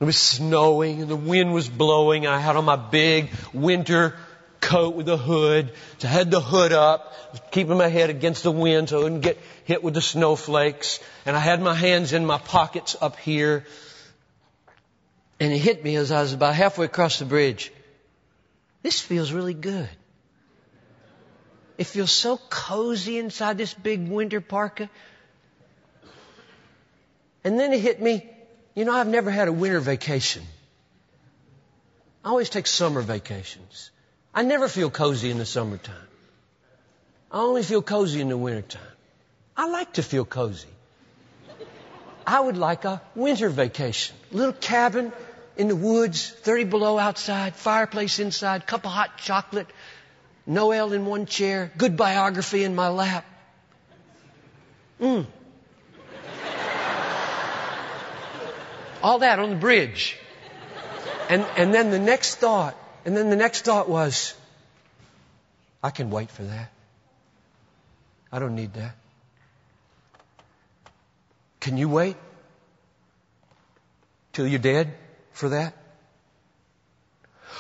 It 0.01 0.05
was 0.05 0.17
snowing 0.17 1.03
and 1.03 1.11
the 1.11 1.17
wind 1.17 1.53
was 1.53 1.69
blowing. 1.69 2.27
I 2.27 2.39
had 2.39 2.57
on 2.57 2.65
my 2.65 2.77
big 2.77 3.31
winter 3.53 4.17
coat 4.61 4.95
with 4.95 5.09
a 5.09 5.17
hood. 5.17 5.73
So 5.99 6.09
I 6.09 6.11
had 6.11 6.31
the 6.31 6.41
hood 6.41 6.73
up, 6.73 7.13
keeping 7.51 7.77
my 7.77 7.89
head 7.89 8.11
against 8.11 8.43
the 8.43 8.53
wind 8.53 8.89
so 8.89 9.01
I 9.01 9.03
wouldn't 9.03 9.23
get 9.23 9.39
hit 9.65 9.83
with 9.83 9.95
the 9.95 10.03
snowflakes. 10.03 11.01
And 11.27 11.37
I 11.37 11.41
had 11.41 11.61
my 11.61 11.75
hands 11.75 12.13
in 12.13 12.27
my 12.27 12.39
pockets 12.39 12.97
up 13.01 13.17
here. 13.17 13.65
And 15.41 15.53
it 15.53 15.59
hit 15.59 15.83
me 15.83 15.97
as 15.97 16.13
I 16.13 16.23
was 16.23 16.33
about 16.33 16.55
halfway 16.55 16.87
across 16.87 17.19
the 17.19 17.25
bridge. 17.25 17.73
This 18.83 19.01
feels 19.01 19.33
really 19.33 19.55
good. 19.55 19.89
It 21.77 21.87
feels 21.87 22.11
so 22.11 22.39
cozy 22.51 23.19
inside 23.19 23.57
this 23.57 23.73
big 23.73 24.09
winter 24.09 24.41
parka. 24.41 24.91
And 27.45 27.59
then 27.59 27.73
it 27.73 27.81
hit 27.81 28.03
me, 28.03 28.29
you 28.79 28.85
know, 28.85 28.93
I've 28.93 29.09
never 29.09 29.29
had 29.29 29.49
a 29.49 29.53
winter 29.53 29.81
vacation. 29.81 30.45
I 32.25 32.29
always 32.29 32.49
take 32.49 32.69
summer 32.69 33.01
vacations. 33.01 33.91
I 34.33 34.43
never 34.43 34.69
feel 34.69 34.89
cozy 34.89 35.33
in 35.33 35.39
the 35.39 35.47
summertime. 35.47 36.11
I 37.33 37.41
only 37.41 37.65
feel 37.65 37.83
cozy 37.83 38.21
in 38.21 38.29
the 38.29 38.37
wintertime. 38.37 38.95
I 39.57 39.67
like 39.69 39.95
to 39.95 40.05
feel 40.05 40.25
cozy. 40.25 40.69
I 42.25 42.39
would 42.39 42.57
like 42.57 42.85
a 42.85 43.03
winter 43.17 43.49
vacation. 43.49 44.15
Little 44.31 44.53
cabin 44.53 45.13
in 45.57 45.67
the 45.67 45.75
woods, 45.75 46.31
30 46.31 46.65
below 46.77 47.01
outside, 47.01 47.57
fireplace 47.57 48.21
inside, 48.21 48.65
cup 48.69 48.87
of 48.87 48.93
hot 48.93 49.19
chocolate, 49.19 49.67
Noel 50.47 50.93
in 50.93 51.05
one 51.05 51.27
chair, 51.27 51.73
good 51.77 51.97
biography 51.97 52.63
in 52.63 52.77
my 52.77 52.91
lap. 52.91 53.25
Mm. 55.01 55.27
All 59.03 59.21
that 59.21 59.39
on 59.39 59.51
the 59.51 59.57
bridge. 59.57 60.17
And, 61.29 61.45
and 61.57 61.75
then 61.75 61.91
the 61.91 61.99
next 61.99 62.37
thought, 62.37 62.77
and 63.05 63.17
then 63.17 63.31
the 63.31 63.37
next 63.37 63.65
thought 63.65 63.89
was, 63.89 64.35
I 65.83 65.91
can 65.91 66.11
wait 66.11 66.31
for 66.31 66.43
that. 66.43 66.71
I 68.33 68.39
don't 68.39 68.55
need 68.55 68.75
that. 68.75 68.95
Can 71.61 71.77
you 71.77 71.89
wait 71.89 72.17
till 74.33 74.47
you're 74.47 74.59
dead? 74.59 74.95
for 75.39 75.51
that? 75.51 75.73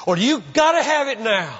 Or 0.04 0.16
do 0.16 0.22
you 0.22 0.42
gotta 0.52 0.82
have 0.82 1.08
it 1.08 1.20
now? 1.20 1.56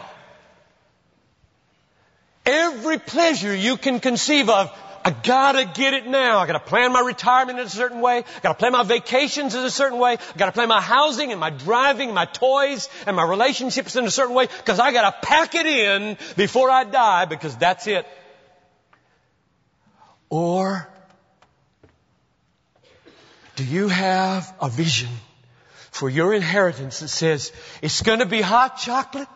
Every 2.45 2.99
pleasure 2.99 3.55
you 3.55 3.77
can 3.77 4.01
conceive 4.01 4.49
of, 4.49 4.77
I 5.09 5.11
gotta 5.11 5.65
get 5.65 5.95
it 5.95 6.07
now. 6.07 6.39
I 6.39 6.47
gotta 6.47 6.61
plan 6.61 6.93
my 6.93 7.01
retirement 7.01 7.59
in 7.59 7.65
a 7.65 7.71
certain 7.71 8.03
way. 8.03 8.19
I 8.19 8.41
gotta 8.43 8.59
plan 8.59 8.73
my 8.73 8.83
vacations 8.83 9.55
in 9.55 9.65
a 9.65 9.71
certain 9.71 9.99
way. 9.99 10.19
I 10.19 10.37
gotta 10.37 10.53
plan 10.53 10.69
my 10.69 10.83
housing 10.83 11.31
and 11.31 11.41
my 11.41 11.49
driving 11.49 12.09
and 12.11 12.15
my 12.15 12.27
toys 12.27 12.91
and 13.07 13.17
my 13.17 13.25
relationships 13.25 13.97
in 13.97 14.05
a 14.05 14.11
certain 14.11 14.35
way 14.35 14.49
because 14.49 14.79
I 14.79 14.93
gotta 14.93 15.17
pack 15.23 15.55
it 15.55 15.65
in 15.65 16.19
before 16.37 16.71
I 16.71 16.85
die 16.85 17.25
because 17.25 17.57
that's 17.57 17.87
it. 17.87 18.07
Or 20.29 20.87
do 23.57 23.65
you 23.65 23.89
have 23.89 24.55
a 24.61 24.69
vision 24.69 25.09
for 25.91 26.11
your 26.11 26.35
inheritance 26.35 27.01
that 27.01 27.09
says 27.09 27.51
it's 27.81 28.03
to 28.03 28.27
be 28.27 28.43
hot 28.43 28.77
chocolate 28.77 29.29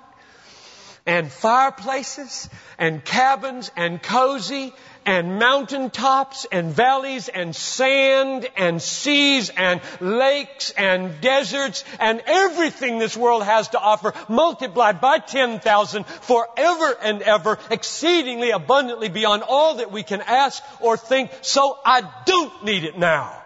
and 1.07 1.31
fireplaces 1.31 2.49
and 2.79 3.05
cabins 3.05 3.71
and 3.77 4.03
cozy 4.03 4.73
and 5.05 5.39
mountain 5.39 5.91
tops 5.91 6.47
and 6.53 6.73
valleys 6.73 7.29
and 7.29 7.57
sand 7.57 8.49
and 8.57 8.81
seas 8.81 9.51
and 9.51 9.81
lakes 10.01 10.71
and 10.71 11.21
deserts 11.21 11.85
and 11.99 12.23
everything 12.27 12.99
this 12.99 13.17
world 13.17 13.43
has 13.43 13.69
to 13.69 13.81
offer 13.81 14.15
multiplied 14.29 15.01
by 15.01 15.19
10,000 15.19 16.07
forever 16.07 16.97
and 17.03 17.23
ever 17.23 17.59
exceedingly 17.71 18.51
abundantly 18.51 19.09
beyond 19.09 19.43
all 19.43 19.77
that 19.77 19.91
we 19.91 20.05
can 20.05 20.21
ask 20.21 20.63
or 20.81 20.97
think. 20.97 21.31
So 21.43 21.79
I 21.85 22.09
don't 22.25 22.65
need 22.65 22.85
it 22.85 22.97
now. 22.97 23.43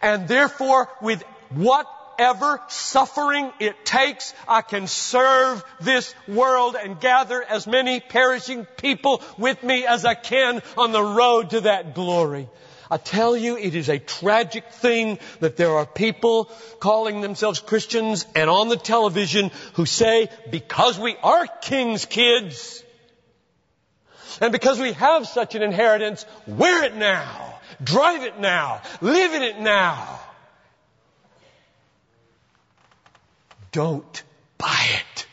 And 0.00 0.28
therefore 0.28 0.88
with 1.00 1.22
what 1.50 1.88
whatever 2.16 2.60
suffering 2.68 3.52
it 3.60 3.84
takes, 3.84 4.34
I 4.48 4.62
can 4.62 4.86
serve 4.86 5.62
this 5.80 6.14
world 6.26 6.76
and 6.82 6.98
gather 7.00 7.42
as 7.42 7.66
many 7.66 8.00
perishing 8.00 8.64
people 8.64 9.22
with 9.36 9.62
me 9.62 9.86
as 9.86 10.04
I 10.04 10.14
can 10.14 10.62
on 10.78 10.92
the 10.92 11.02
road 11.02 11.50
to 11.50 11.62
that 11.62 11.94
glory. 11.94 12.48
I 12.90 12.98
tell 12.98 13.36
you, 13.36 13.58
it 13.58 13.74
is 13.74 13.88
a 13.88 13.98
tragic 13.98 14.70
thing 14.70 15.18
that 15.40 15.56
there 15.56 15.76
are 15.76 15.86
people 15.86 16.50
calling 16.78 17.20
themselves 17.20 17.60
Christians 17.60 18.24
and 18.34 18.48
on 18.48 18.68
the 18.68 18.76
television 18.76 19.50
who 19.74 19.86
say, 19.86 20.28
because 20.50 20.98
we 20.98 21.16
are 21.22 21.46
king's 21.46 22.06
kids, 22.06 22.82
and 24.40 24.52
because 24.52 24.78
we 24.78 24.92
have 24.92 25.26
such 25.26 25.54
an 25.54 25.62
inheritance, 25.62 26.24
wear 26.46 26.84
it 26.84 26.94
now, 26.94 27.58
drive 27.82 28.22
it 28.22 28.38
now, 28.38 28.80
live 29.00 29.34
in 29.34 29.42
it 29.42 29.58
now. 29.58 30.20
Don't 33.72 34.22
buy 34.58 34.86
it. 34.90 35.26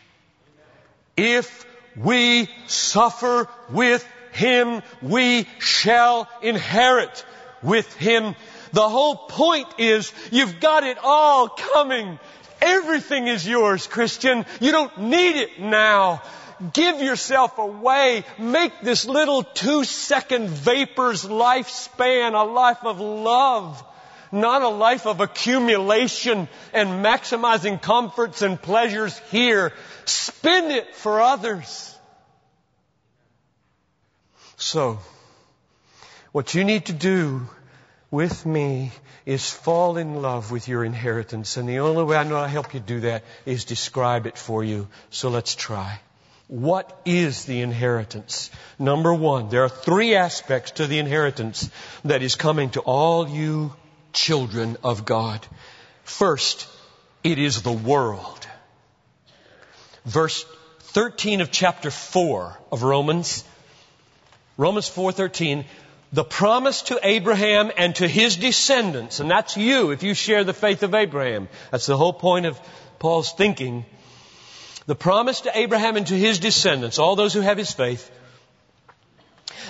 If 1.16 1.66
we 1.96 2.50
suffer 2.68 3.48
with 3.70 4.08
Him, 4.32 4.82
we 5.02 5.48
shall 5.60 6.28
inherit 6.42 7.26
with 7.62 7.94
Him. 7.96 8.36
The 8.72 8.90
whole 8.90 9.16
point 9.16 9.68
is 9.78 10.12
you've 10.32 10.60
got 10.60 10.84
it 10.84 10.98
all 11.04 11.50
coming. 11.50 12.20
Everything 12.62 13.28
is 13.28 13.48
yours, 13.48 13.88
Christian. 13.88 14.46
You 14.60 14.72
don't 14.72 14.98
need 14.98 15.36
it 15.36 15.60
now. 15.60 16.24
Give 16.72 17.02
yourself 17.02 17.58
away. 17.58 18.24
Make 18.40 18.82
this 18.82 19.06
little 19.06 19.44
two 19.44 19.84
second 19.84 20.50
vapor's 20.50 21.26
lifespan 21.26 22.34
a 22.34 22.46
life 22.50 22.84
of 22.84 23.00
love, 23.00 23.84
not 24.34 24.62
a 24.62 24.68
life 24.68 25.06
of 25.06 25.22
accumulation 25.22 26.48
and 26.74 27.06
maximizing 27.06 27.82
comforts 27.82 28.42
and 28.42 28.62
pleasures 28.62 29.18
here. 29.30 29.72
Spend 30.06 30.72
it 30.72 30.96
for 30.96 31.22
others. 31.22 31.96
So, 34.58 35.00
what 36.32 36.54
you 36.56 36.64
need 36.64 36.88
to 36.88 36.94
do 36.94 37.48
with 38.10 38.46
me 38.46 38.92
is 39.26 39.50
fall 39.50 39.98
in 39.98 40.22
love 40.22 40.52
with 40.52 40.68
your 40.68 40.84
inheritance. 40.84 41.58
And 41.58 41.68
the 41.68 41.80
only 41.80 42.04
way 42.04 42.18
I 42.18 42.24
know 42.24 42.42
to 42.42 42.48
help 42.48 42.74
you 42.74 42.80
do 42.80 43.02
that 43.02 43.24
is 43.46 43.66
describe 43.66 44.28
it 44.28 44.38
for 44.38 44.64
you. 44.64 44.88
So 45.10 45.30
let's 45.30 45.56
try. 45.56 46.00
What 46.48 47.02
is 47.06 47.46
the 47.46 47.62
inheritance? 47.62 48.52
Number 48.78 49.14
one, 49.14 49.50
there 49.50 49.64
are 49.64 49.70
three 49.70 50.16
aspects 50.16 50.72
to 50.72 50.88
the 50.88 51.00
inheritance 51.00 51.70
that 52.04 52.22
is 52.22 52.36
coming 52.36 52.70
to 52.72 52.82
all 52.82 53.28
you 53.28 53.74
children 54.14 54.78
of 54.84 55.06
God. 55.06 55.46
First, 56.04 56.68
it 57.24 57.40
is 57.40 57.62
the 57.62 57.72
world. 57.72 58.48
Verse 60.06 60.46
13 60.80 61.42
of 61.42 61.52
chapter 61.52 61.92
4 61.92 62.60
of 62.72 62.84
Romans. 62.84 63.44
Romans 64.58 64.90
4:13 64.90 65.66
the 66.14 66.24
promise 66.24 66.84
to 66.84 67.00
Abraham 67.02 67.72
and 67.76 67.96
to 67.96 68.08
his 68.08 68.38
descendants, 68.38 69.20
and 69.20 69.32
that's 69.32 69.58
you 69.58 69.90
if 69.90 70.04
you 70.04 70.14
share 70.14 70.44
the 70.44 70.54
faith 70.54 70.84
of 70.84 70.94
Abraham. 70.94 71.50
That's 71.72 71.88
the 71.88 71.98
whole 71.98 72.14
point 72.14 72.46
of 72.46 72.60
Paul's 73.00 73.34
thinking. 73.34 73.84
The 74.86 74.94
promise 74.96 75.42
to 75.42 75.58
Abraham 75.58 75.98
and 75.98 76.06
to 76.08 76.16
his 76.16 76.38
descendants, 76.38 77.00
all 77.00 77.16
those 77.16 77.34
who 77.34 77.42
have 77.42 77.58
his 77.58 77.72
faith, 77.72 78.12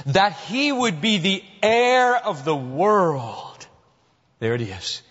that 0.07 0.33
he 0.33 0.69
would 0.69 0.99
be 0.99 1.17
the 1.17 1.43
heir 1.61 2.17
of 2.17 2.43
the 2.43 2.55
world. 2.55 3.52
There 4.43 4.55
it 4.55 4.61
is. 4.61 5.01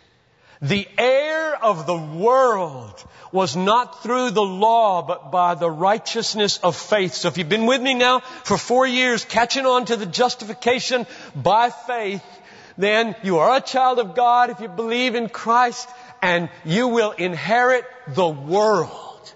The 0.60 0.86
heir 0.98 1.56
of 1.56 1.86
the 1.86 1.96
world 1.96 3.02
was 3.32 3.56
not 3.56 4.02
through 4.02 4.32
the 4.32 4.42
law, 4.42 5.00
but 5.00 5.30
by 5.30 5.54
the 5.54 5.70
righteousness 5.70 6.58
of 6.58 6.76
faith. 6.76 7.14
So 7.14 7.28
if 7.28 7.38
you've 7.38 7.48
been 7.48 7.64
with 7.64 7.80
me 7.80 7.94
now 7.94 8.20
for 8.20 8.58
four 8.58 8.86
years, 8.86 9.24
catching 9.24 9.64
on 9.64 9.86
to 9.86 9.96
the 9.96 10.04
justification 10.04 11.06
by 11.34 11.70
faith, 11.70 12.22
then 12.76 13.16
you 13.22 13.38
are 13.38 13.56
a 13.56 13.62
child 13.62 14.00
of 14.00 14.14
God 14.14 14.50
if 14.50 14.60
you 14.60 14.68
believe 14.68 15.14
in 15.14 15.30
Christ, 15.30 15.88
and 16.20 16.50
you 16.66 16.88
will 16.88 17.12
inherit 17.12 17.86
the 18.08 18.28
world. 18.28 19.34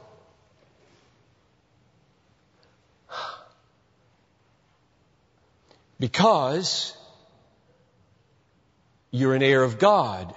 Because 5.98 6.95
you're 9.16 9.34
an 9.34 9.42
heir 9.42 9.62
of 9.62 9.78
God. 9.78 10.34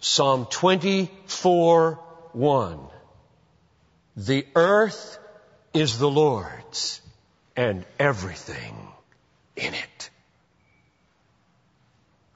Psalm 0.00 0.46
24, 0.50 2.00
1. 2.32 2.78
The 4.16 4.46
earth 4.54 5.18
is 5.72 5.98
the 5.98 6.10
Lord's 6.10 7.00
and 7.56 7.84
everything 7.98 8.76
in 9.56 9.74
it. 9.74 10.10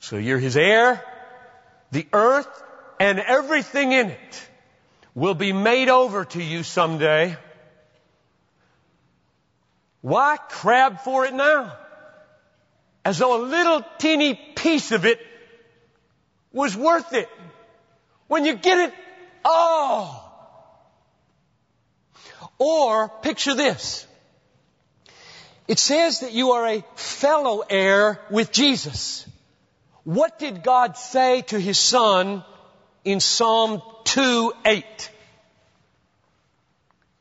So 0.01 0.17
you're 0.17 0.39
His 0.39 0.57
heir. 0.57 1.05
The 1.93 2.07
earth 2.13 2.63
and 3.01 3.19
everything 3.19 3.93
in 3.93 4.11
it 4.11 4.49
will 5.15 5.35
be 5.35 5.53
made 5.53 5.89
over 5.89 6.25
to 6.25 6.43
you 6.43 6.63
someday. 6.63 7.37
Why 10.01 10.37
crab 10.37 11.01
for 11.01 11.25
it 11.25 11.35
now? 11.35 11.77
As 13.05 13.19
though 13.19 13.43
a 13.43 13.45
little 13.45 13.85
teeny 13.99 14.35
piece 14.35 14.93
of 14.93 15.07
it 15.07 15.21
was 16.53 16.77
worth 16.77 17.13
it. 17.13 17.29
When 18.27 18.45
you 18.45 18.55
get 18.55 18.89
it, 18.89 18.95
oh! 19.45 20.25
Or 22.59 23.09
picture 23.09 23.55
this. 23.55 24.07
It 25.67 25.79
says 25.79 26.21
that 26.21 26.33
you 26.33 26.53
are 26.53 26.67
a 26.67 26.85
fellow 26.95 27.63
heir 27.69 28.21
with 28.31 28.53
Jesus. 28.53 29.27
What 30.05 30.39
did 30.39 30.63
God 30.63 30.97
say 30.97 31.43
to 31.43 31.61
his 31.61 31.79
son 31.79 32.43
in 33.05 33.21
Psalm 33.21 33.83
2 34.05 34.53
8? 34.65 35.11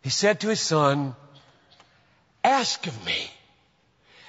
He 0.02 0.10
said 0.10 0.40
to 0.42 0.48
his 0.48 0.62
son, 0.62 1.14
Ask 2.42 2.88
of 2.88 3.06
me, 3.06 3.30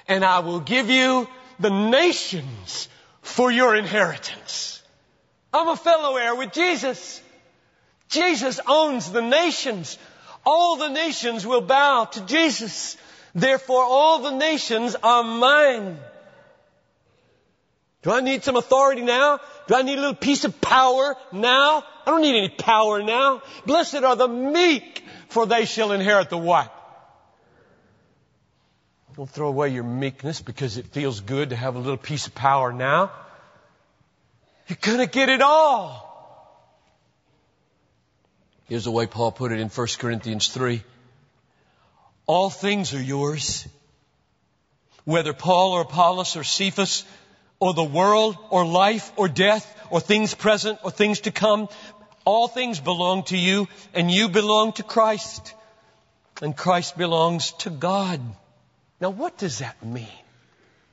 and 0.09 0.25
I 0.25 0.39
will 0.39 0.59
give 0.59 0.89
you 0.89 1.29
the 1.57 1.69
nations 1.69 2.89
for 3.21 3.49
your 3.49 3.75
inheritance. 3.77 4.78
I'm 5.53 5.67
a 5.67 5.75
fellow 5.75 6.15
heir 6.15 6.35
with 6.35 6.53
Jesus. 6.53 7.21
Jesus 8.09 8.59
owns 8.67 9.11
the 9.11 9.21
nations. 9.21 9.97
All 10.45 10.77
the 10.77 10.89
nations 10.89 11.45
will 11.45 11.61
bow 11.61 12.05
to 12.05 12.21
Jesus. 12.25 12.97
Therefore, 13.35 13.83
all 13.83 14.19
the 14.19 14.31
nations 14.31 14.95
are 15.01 15.23
mine. 15.23 15.97
Do 18.01 18.11
I 18.11 18.21
need 18.21 18.43
some 18.43 18.55
authority 18.55 19.01
now? 19.01 19.39
Do 19.67 19.75
I 19.75 19.81
need 19.81 19.97
a 19.97 20.01
little 20.01 20.15
piece 20.15 20.45
of 20.45 20.61
power 20.61 21.15
now? 21.31 21.83
I 22.05 22.11
don't 22.11 22.21
need 22.21 22.37
any 22.37 22.49
power 22.49 23.03
now. 23.03 23.41
Blessed 23.65 24.03
are 24.03 24.15
the 24.15 24.27
meek, 24.27 25.03
for 25.27 25.45
they 25.45 25.65
shall 25.65 25.91
inherit 25.91 26.29
the 26.29 26.37
what? 26.37 26.73
Don't 29.17 29.29
throw 29.29 29.49
away 29.49 29.69
your 29.69 29.83
meekness 29.83 30.41
because 30.41 30.77
it 30.77 30.87
feels 30.87 31.19
good 31.19 31.49
to 31.49 31.55
have 31.57 31.75
a 31.75 31.79
little 31.79 31.97
piece 31.97 32.27
of 32.27 32.35
power 32.35 32.71
now. 32.71 33.11
You're 34.69 34.77
gonna 34.81 35.07
get 35.07 35.29
it 35.29 35.41
all. 35.41 36.05
Here's 38.65 38.83
the 38.83 38.91
way 38.91 39.07
Paul 39.07 39.31
put 39.31 39.51
it 39.51 39.59
in 39.59 39.69
1 39.69 39.87
Corinthians 39.97 40.47
3. 40.49 40.83
All 42.27 42.51
things 42.51 42.93
are 42.93 43.01
yours. 43.01 43.67
Whether 45.05 45.33
Paul 45.33 45.71
or 45.71 45.81
Apollos 45.81 46.35
or 46.35 46.43
Cephas 46.43 47.03
or 47.59 47.73
the 47.73 47.83
world 47.83 48.37
or 48.51 48.63
life 48.63 49.11
or 49.15 49.27
death 49.27 49.65
or 49.89 49.99
things 49.99 50.35
present 50.35 50.77
or 50.83 50.91
things 50.91 51.21
to 51.21 51.31
come, 51.31 51.67
all 52.23 52.47
things 52.47 52.79
belong 52.79 53.23
to 53.23 53.37
you 53.37 53.67
and 53.95 54.11
you 54.11 54.29
belong 54.29 54.73
to 54.73 54.83
Christ 54.83 55.55
and 56.43 56.55
Christ 56.55 56.95
belongs 56.95 57.53
to 57.63 57.71
God. 57.71 58.21
Now 59.01 59.09
what 59.09 59.35
does 59.39 59.59
that 59.59 59.83
mean? 59.83 60.07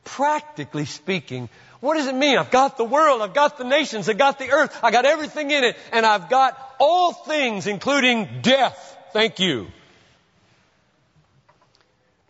Practically 0.02 0.86
speaking, 0.86 1.50
what 1.80 1.96
does 1.96 2.06
it 2.06 2.14
mean? 2.14 2.38
I've 2.38 2.50
got 2.50 2.76
the 2.76 2.84
world, 2.84 3.22
I've 3.22 3.34
got 3.34 3.58
the 3.58 3.64
nations, 3.64 4.08
I've 4.08 4.18
got 4.18 4.38
the 4.38 4.50
earth, 4.50 4.78
I've 4.82 4.92
got 4.92 5.04
everything 5.04 5.50
in 5.50 5.64
it, 5.64 5.76
and 5.92 6.06
I've 6.06 6.30
got 6.30 6.58
all 6.78 7.12
things, 7.12 7.66
including 7.66 8.40
death. 8.42 8.96
Thank 9.12 9.38
you. 9.38 9.68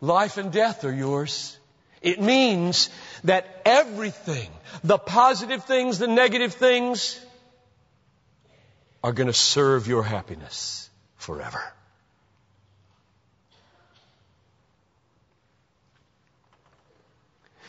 Life 0.01 0.37
and 0.37 0.53
death 0.53 0.85
are 0.85 0.93
yours. 0.93 1.59
It 2.03 2.21
means 2.21 2.91
that 3.25 3.63
everything, 3.65 4.51
the 4.85 4.99
positive 4.99 5.65
things, 5.65 5.99
the 5.99 6.07
negative 6.07 6.55
things, 6.55 7.21
are 9.03 9.13
going 9.13 9.29
to 9.29 9.33
serve 9.33 9.87
your 9.87 10.03
happiness 10.03 10.91
forever. 11.17 11.63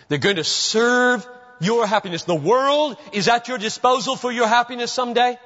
They're 0.09 0.17
going 0.17 0.37
to 0.37 0.43
serve 0.43 1.27
your 1.59 1.85
happiness. 1.87 2.23
The 2.23 2.35
world 2.35 2.97
is 3.13 3.27
at 3.27 3.47
your 3.47 3.57
disposal 3.57 4.15
for 4.15 4.31
your 4.31 4.47
happiness 4.47 4.91
someday. 4.91 5.37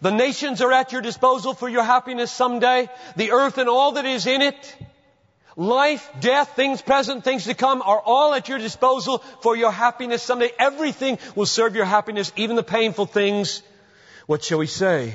The 0.00 0.10
nations 0.10 0.60
are 0.60 0.72
at 0.72 0.92
your 0.92 1.02
disposal 1.02 1.54
for 1.54 1.68
your 1.68 1.84
happiness 1.84 2.32
someday. 2.32 2.88
The 3.16 3.30
earth 3.30 3.58
and 3.58 3.68
all 3.68 3.92
that 3.92 4.04
is 4.04 4.26
in 4.26 4.42
it. 4.42 4.76
Life, 5.54 6.08
death, 6.20 6.56
things 6.56 6.80
present, 6.80 7.24
things 7.24 7.44
to 7.44 7.54
come 7.54 7.82
are 7.82 8.00
all 8.00 8.32
at 8.34 8.48
your 8.48 8.58
disposal 8.58 9.18
for 9.42 9.54
your 9.54 9.70
happiness 9.70 10.22
someday. 10.22 10.50
Everything 10.58 11.18
will 11.36 11.46
serve 11.46 11.76
your 11.76 11.84
happiness, 11.84 12.32
even 12.36 12.56
the 12.56 12.62
painful 12.62 13.06
things. 13.06 13.62
What 14.26 14.42
shall 14.42 14.58
we 14.58 14.66
say? 14.66 15.14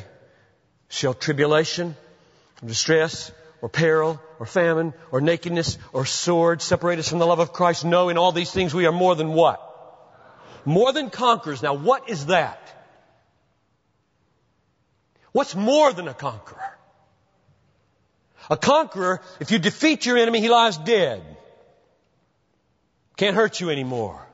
Shall 0.90 1.14
tribulation, 1.14 1.96
distress, 2.64 3.32
or 3.62 3.70
peril, 3.70 4.22
or 4.40 4.46
famine, 4.46 4.94
or 5.12 5.20
nakedness, 5.22 5.80
or 5.92 6.06
sword 6.06 6.62
separate 6.62 7.00
us 7.00 7.10
from 7.10 7.20
the 7.20 7.26
love 7.26 7.40
of 7.40 7.52
Christ? 7.52 7.84
No, 7.84 8.10
in 8.10 8.18
all 8.18 8.32
these 8.32 8.52
things 8.52 8.74
we 8.74 8.86
are 8.86 8.92
more 8.92 9.16
than 9.16 9.34
what? 9.34 9.67
More 10.68 10.92
than 10.92 11.10
conquerors. 11.10 11.64
Now 11.64 11.76
what 11.76 12.10
is 12.10 12.26
that? 12.26 12.60
What's 15.32 15.56
more 15.56 15.94
than 15.94 16.10
a 16.10 16.14
conqueror? 16.14 16.78
A 18.50 18.58
conqueror, 18.58 19.22
if 19.40 19.50
you 19.52 19.60
defeat 19.60 20.06
your 20.06 20.18
enemy, 20.18 20.42
he 20.42 20.50
lies 20.50 20.78
dead. 20.78 21.24
Can't 23.16 23.34
hurt 23.34 23.62
you 23.62 23.70
anymore. 23.70 24.28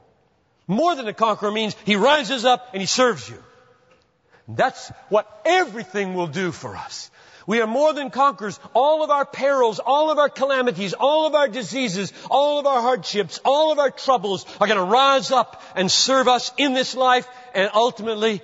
More 0.65 0.96
than 0.96 1.08
a 1.08 1.13
conqueror 1.13 1.52
means 1.52 1.76
he 1.86 1.98
rises 1.98 2.46
up 2.46 2.69
and 2.74 2.82
he 2.82 2.88
serves 2.88 3.30
you. 3.30 3.38
That's 4.48 4.91
what 5.10 5.30
everything 5.46 6.15
will 6.15 6.28
do 6.41 6.52
for 6.52 6.76
us. 6.76 7.12
We 7.45 7.62
are 7.62 7.67
more 7.67 7.93
than 7.93 8.10
conquerors. 8.10 8.60
All 8.73 9.03
of 9.03 9.10
our 9.10 9.25
perils, 9.25 9.79
all 9.79 10.12
of 10.12 10.17
our 10.17 10.29
calamities, 10.29 10.93
all 10.93 11.27
of 11.27 11.36
our 11.36 11.47
diseases, 11.47 12.13
all 12.29 12.60
of 12.60 12.65
our 12.65 12.82
hardships, 12.82 13.39
all 13.43 13.71
of 13.71 13.79
our 13.79 13.91
troubles 13.91 14.45
are 14.60 14.67
going 14.67 14.79
to 14.79 14.86
rise 14.86 15.32
up 15.32 15.62
and 15.75 15.91
serve 15.91 16.27
us 16.27 16.51
in 16.58 16.73
this 16.73 16.95
life 16.95 17.27
and 17.53 17.69
ultimately, 17.73 18.41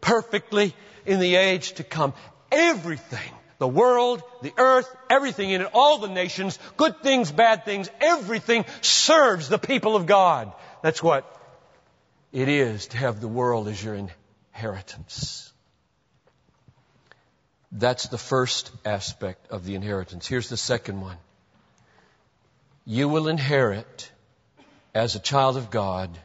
perfectly 0.00 0.74
in 1.06 1.20
the 1.20 1.36
age 1.36 1.72
to 1.74 1.84
come. 1.84 2.14
Everything, 2.50 3.32
the 3.58 3.68
world, 3.68 4.22
the 4.42 4.52
earth, 4.56 4.88
everything 5.10 5.50
in 5.50 5.60
it, 5.60 5.70
all 5.74 5.98
the 5.98 6.08
nations, 6.08 6.58
good 6.76 7.02
things, 7.02 7.30
bad 7.30 7.64
things, 7.64 7.90
everything 8.00 8.64
serves 8.80 9.48
the 9.48 9.58
people 9.58 9.96
of 9.96 10.06
God. 10.06 10.52
That's 10.82 11.02
what 11.02 11.34
it 12.32 12.48
is 12.48 12.88
to 12.88 12.96
have 12.96 13.20
the 13.20 13.28
world 13.28 13.68
as 13.68 13.82
your 13.82 13.96
inheritance. 14.54 15.47
That's 17.70 18.08
the 18.08 18.18
first 18.18 18.70
aspect 18.84 19.50
of 19.50 19.64
the 19.64 19.74
inheritance. 19.74 20.26
Here's 20.26 20.48
the 20.48 20.56
second 20.56 21.00
one. 21.00 21.16
You 22.86 23.08
will 23.08 23.28
inherit, 23.28 24.10
as 24.94 25.14
a 25.14 25.20
child 25.20 25.58
of 25.58 25.70
God, 25.70 26.18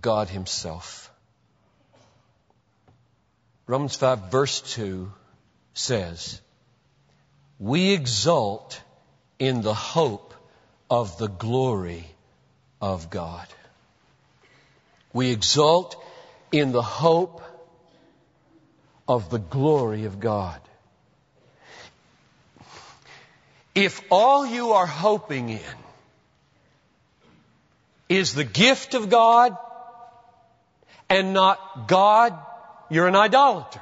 God 0.00 0.28
Himself. 0.28 1.12
Romans 3.66 3.94
5 3.96 4.30
verse 4.30 4.60
2 4.60 5.12
says, 5.72 6.40
We 7.58 7.92
exult 7.92 8.82
in 9.38 9.62
the 9.62 9.74
hope 9.74 10.34
of 10.90 11.16
the 11.18 11.28
glory 11.28 12.04
of 12.80 13.08
God. 13.08 13.46
We 15.12 15.30
exult 15.30 15.96
in 16.50 16.72
the 16.72 16.82
hope 16.82 17.40
of 19.06 19.30
the 19.30 19.38
glory 19.38 20.04
of 20.04 20.20
God. 20.20 20.60
If 23.74 24.00
all 24.10 24.46
you 24.46 24.72
are 24.72 24.86
hoping 24.86 25.48
in 25.48 25.76
is 28.08 28.34
the 28.34 28.44
gift 28.44 28.94
of 28.94 29.10
God 29.10 29.56
and 31.10 31.32
not 31.34 31.88
God, 31.88 32.38
you're 32.88 33.08
an 33.08 33.16
idolater. 33.16 33.80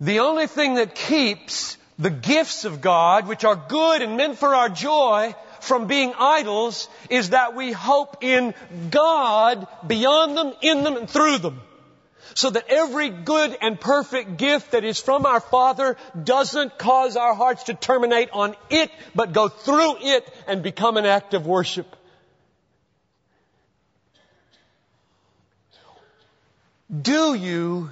The 0.00 0.18
only 0.18 0.48
thing 0.48 0.74
that 0.74 0.94
keeps 0.94 1.78
the 1.98 2.10
gifts 2.10 2.64
of 2.64 2.80
God, 2.80 3.28
which 3.28 3.44
are 3.44 3.54
good 3.54 4.02
and 4.02 4.16
meant 4.16 4.36
for 4.36 4.54
our 4.54 4.68
joy, 4.68 5.34
from 5.62 5.86
being 5.86 6.12
idols 6.18 6.88
is 7.08 7.30
that 7.30 7.54
we 7.54 7.70
hope 7.70 8.22
in 8.22 8.52
God 8.90 9.66
beyond 9.86 10.36
them, 10.36 10.52
in 10.60 10.82
them, 10.82 10.96
and 10.96 11.08
through 11.08 11.38
them. 11.38 11.60
So 12.34 12.50
that 12.50 12.66
every 12.68 13.10
good 13.10 13.56
and 13.60 13.78
perfect 13.78 14.38
gift 14.38 14.72
that 14.72 14.84
is 14.84 14.98
from 14.98 15.24
our 15.24 15.40
Father 15.40 15.96
doesn't 16.20 16.78
cause 16.78 17.16
our 17.16 17.34
hearts 17.34 17.64
to 17.64 17.74
terminate 17.74 18.30
on 18.32 18.56
it, 18.70 18.90
but 19.14 19.32
go 19.32 19.48
through 19.48 19.96
it 20.00 20.28
and 20.48 20.62
become 20.62 20.96
an 20.96 21.04
act 21.04 21.34
of 21.34 21.46
worship. 21.46 21.94
Do 26.90 27.34
you, 27.34 27.90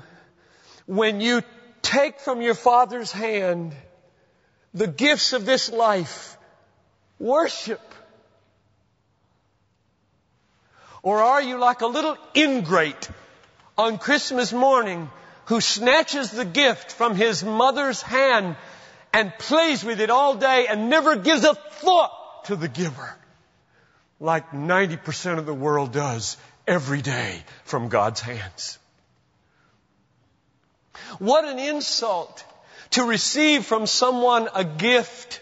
when 0.87 1.21
you 1.21 1.43
take 1.83 2.21
from 2.21 2.43
your 2.43 2.55
Father's 2.55 3.13
hand 3.13 3.75
the 4.75 4.87
gifts 4.87 5.33
of 5.33 5.47
this 5.47 5.71
life, 5.71 6.37
worship? 7.21 7.81
Or 11.03 11.21
are 11.21 11.41
you 11.41 11.59
like 11.59 11.83
a 11.83 11.87
little 11.87 12.17
ingrate 12.35 13.09
on 13.79 13.99
Christmas 13.99 14.53
morning 14.53 15.09
who 15.45 15.61
snatches 15.61 16.31
the 16.31 16.45
gift 16.45 16.93
from 16.93 17.15
his 17.15 17.45
mother's 17.45 18.03
hand 18.03 18.57
and 19.13 19.33
plays 19.39 19.85
with 19.85 20.01
it 20.01 20.11
all 20.11 20.35
day 20.35 20.67
and 20.69 20.91
never 20.91 21.17
gives 21.17 21.45
a 21.45 21.55
thought 21.55 22.45
to 22.47 22.57
the 22.57 22.69
giver? 22.69 23.15
Like 24.19 24.51
90% 24.51 25.39
of 25.39 25.47
the 25.47 25.55
world 25.55 25.93
does 25.93 26.37
every 26.67 27.01
day 27.01 27.43
from 27.65 27.89
God's 27.89 28.21
hands. 28.21 28.79
What 31.19 31.45
an 31.45 31.59
insult 31.59 32.45
to 32.91 33.05
receive 33.05 33.65
from 33.65 33.87
someone 33.87 34.49
a 34.55 34.65
gift 34.65 35.41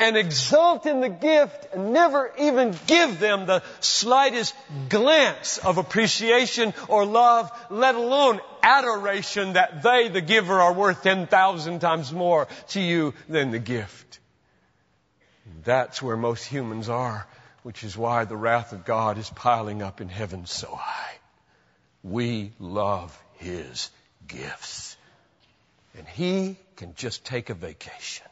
and 0.00 0.16
exult 0.16 0.86
in 0.86 1.00
the 1.00 1.10
gift 1.10 1.68
and 1.74 1.92
never 1.92 2.32
even 2.38 2.74
give 2.86 3.20
them 3.20 3.44
the 3.44 3.62
slightest 3.80 4.54
glance 4.88 5.58
of 5.58 5.76
appreciation 5.76 6.72
or 6.88 7.04
love, 7.04 7.52
let 7.68 7.94
alone 7.94 8.40
adoration 8.62 9.52
that 9.52 9.82
they, 9.82 10.08
the 10.08 10.22
giver, 10.22 10.58
are 10.58 10.72
worth 10.72 11.02
10,000 11.02 11.80
times 11.80 12.12
more 12.12 12.48
to 12.68 12.80
you 12.80 13.12
than 13.28 13.50
the 13.50 13.58
gift. 13.58 14.18
That's 15.64 16.00
where 16.00 16.16
most 16.16 16.44
humans 16.44 16.88
are, 16.88 17.26
which 17.62 17.84
is 17.84 17.96
why 17.96 18.24
the 18.24 18.36
wrath 18.36 18.72
of 18.72 18.86
God 18.86 19.18
is 19.18 19.28
piling 19.28 19.82
up 19.82 20.00
in 20.00 20.08
heaven 20.08 20.46
so 20.46 20.74
high. 20.74 21.14
We 22.02 22.52
love 22.58 23.16
His 23.34 23.90
gifts. 24.26 24.96
And 25.98 26.08
He 26.08 26.56
can 26.76 26.94
just 26.94 27.22
take 27.26 27.50
a 27.50 27.54
vacation. 27.54 28.26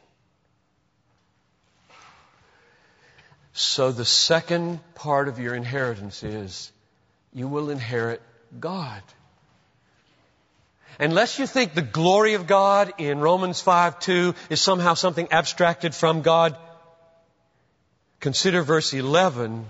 So 3.59 3.91
the 3.91 4.05
second 4.05 4.79
part 4.95 5.27
of 5.27 5.37
your 5.37 5.53
inheritance 5.53 6.23
is 6.23 6.71
you 7.33 7.49
will 7.49 7.69
inherit 7.69 8.21
God. 8.57 9.03
Unless 10.97 11.39
you 11.39 11.45
think 11.45 11.73
the 11.73 11.81
glory 11.81 12.35
of 12.35 12.47
God 12.47 12.93
in 12.99 13.19
Romans 13.19 13.59
5 13.59 13.99
2 13.99 14.33
is 14.49 14.61
somehow 14.61 14.93
something 14.93 15.27
abstracted 15.33 15.93
from 15.93 16.21
God, 16.21 16.55
consider 18.21 18.63
verse 18.63 18.93
11 18.93 19.65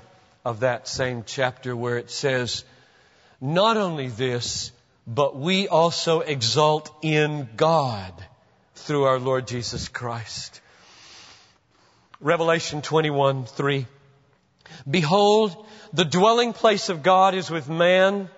of 0.46 0.60
that 0.60 0.88
same 0.88 1.24
chapter 1.26 1.76
where 1.76 1.98
it 1.98 2.12
says, 2.12 2.64
Not 3.42 3.76
only 3.76 4.10
this, 4.10 4.72
but 5.08 5.36
we 5.36 5.68
also 5.68 6.20
exult 6.20 6.96
in 7.02 7.50
God 7.58 8.14
through 8.76 9.06
our 9.06 9.18
Lord 9.18 9.48
Jesus 9.48 9.88
Christ. 9.88 10.62
Revelation 12.22 12.82
21, 12.82 13.46
3. 13.46 13.86
Behold, 14.90 15.66
the 15.94 16.04
dwelling 16.04 16.52
place 16.52 16.90
of 16.90 17.02
God 17.02 17.34
is 17.34 17.50
with 17.50 17.70
man. 17.70 18.30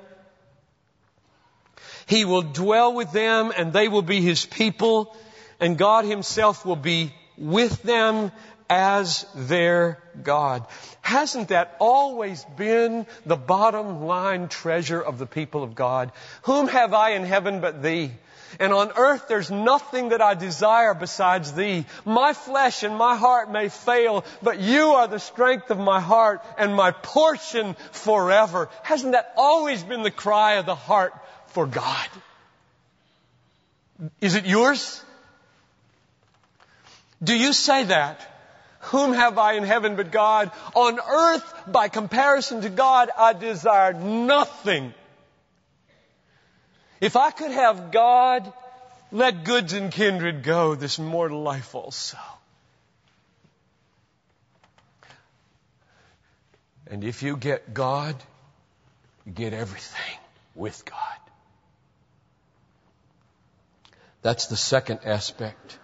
He 2.06 2.26
will 2.26 2.44
dwell 2.44 2.94
with 2.94 3.12
them 3.12 3.52
and 3.56 3.74
they 3.74 3.88
will 3.88 4.04
be 4.04 4.22
his 4.22 4.46
people 4.46 5.16
and 5.60 5.78
God 5.78 6.06
himself 6.06 6.66
will 6.66 6.76
be 6.76 7.14
with 7.38 7.82
them 7.82 8.32
as 8.70 9.26
their 9.36 9.98
God. 10.22 10.66
Hasn't 11.02 11.50
that 11.50 11.76
always 11.80 12.46
been 12.56 13.08
the 13.26 13.36
bottom 13.36 14.06
line 14.06 14.48
treasure 14.48 15.02
of 15.02 15.18
the 15.18 15.26
people 15.26 15.64
of 15.64 15.74
God? 15.74 16.12
Whom 16.44 16.68
have 16.68 16.94
I 16.94 17.12
in 17.12 17.24
heaven 17.24 17.62
but 17.62 17.82
thee? 17.82 18.12
And 18.60 18.74
on 18.74 18.92
earth 18.96 19.28
there's 19.28 19.52
nothing 19.52 20.10
that 20.10 20.22
I 20.22 20.34
desire 20.34 20.94
besides 20.94 21.54
thee. 21.54 21.86
My 22.06 22.34
flesh 22.34 22.84
and 22.84 22.96
my 22.96 23.16
heart 23.16 23.52
may 23.52 23.70
fail, 23.70 24.26
but 24.42 24.60
you 24.60 24.94
are 24.94 25.08
the 25.08 25.20
strength 25.20 25.72
of 25.72 25.80
my 25.80 26.00
heart 26.00 26.44
and 26.58 26.76
my 26.76 26.92
portion 26.92 27.76
forever. 27.92 28.70
Hasn't 28.84 29.14
that 29.14 29.34
always 29.38 29.84
been 29.84 30.04
the 30.04 30.12
cry 30.12 30.54
of 30.54 30.66
the 30.66 30.76
heart 30.76 31.14
for 31.48 31.66
God? 31.66 32.08
Is 34.20 34.36
it 34.36 34.46
yours? 34.46 35.04
Do 37.24 37.36
you 37.36 37.54
say 37.54 37.84
that 37.84 38.28
Whom 38.86 39.14
have 39.14 39.38
I 39.38 39.54
in 39.54 39.64
heaven 39.64 39.96
but 39.96 40.12
God? 40.12 40.52
On 40.74 41.00
earth, 41.00 41.54
by 41.68 41.88
comparison 41.88 42.62
to 42.62 42.70
God, 42.70 43.10
I 43.16 43.34
desire 43.34 43.94
nothing. 43.94 44.94
If 47.02 47.16
I 47.16 47.32
could 47.32 47.52
have 47.52 47.92
God, 47.92 48.54
let 49.12 49.44
goods 49.44 49.74
and 49.74 49.92
kindred 49.92 50.44
go, 50.44 50.76
this 50.76 51.00
mortal 51.00 51.42
life 51.42 51.74
also. 51.74 52.18
And 56.86 57.04
if 57.04 57.24
you 57.24 57.38
get 57.38 57.74
God, 57.74 58.16
you 59.26 59.32
get 59.32 59.54
everything 59.54 60.20
with 60.56 60.86
God. 60.86 60.98
That's 64.22 64.48
the 64.48 64.58
second 64.58 65.00
aspect 65.04 65.80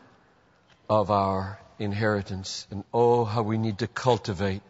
of 0.87 1.09
our 1.09 1.59
inheritance. 1.79 2.67
And 2.69 2.83
oh, 2.93 3.25
how 3.25 3.41
we 3.41 3.57
need 3.57 3.79
to 3.79 3.87
cultivate 3.87 4.61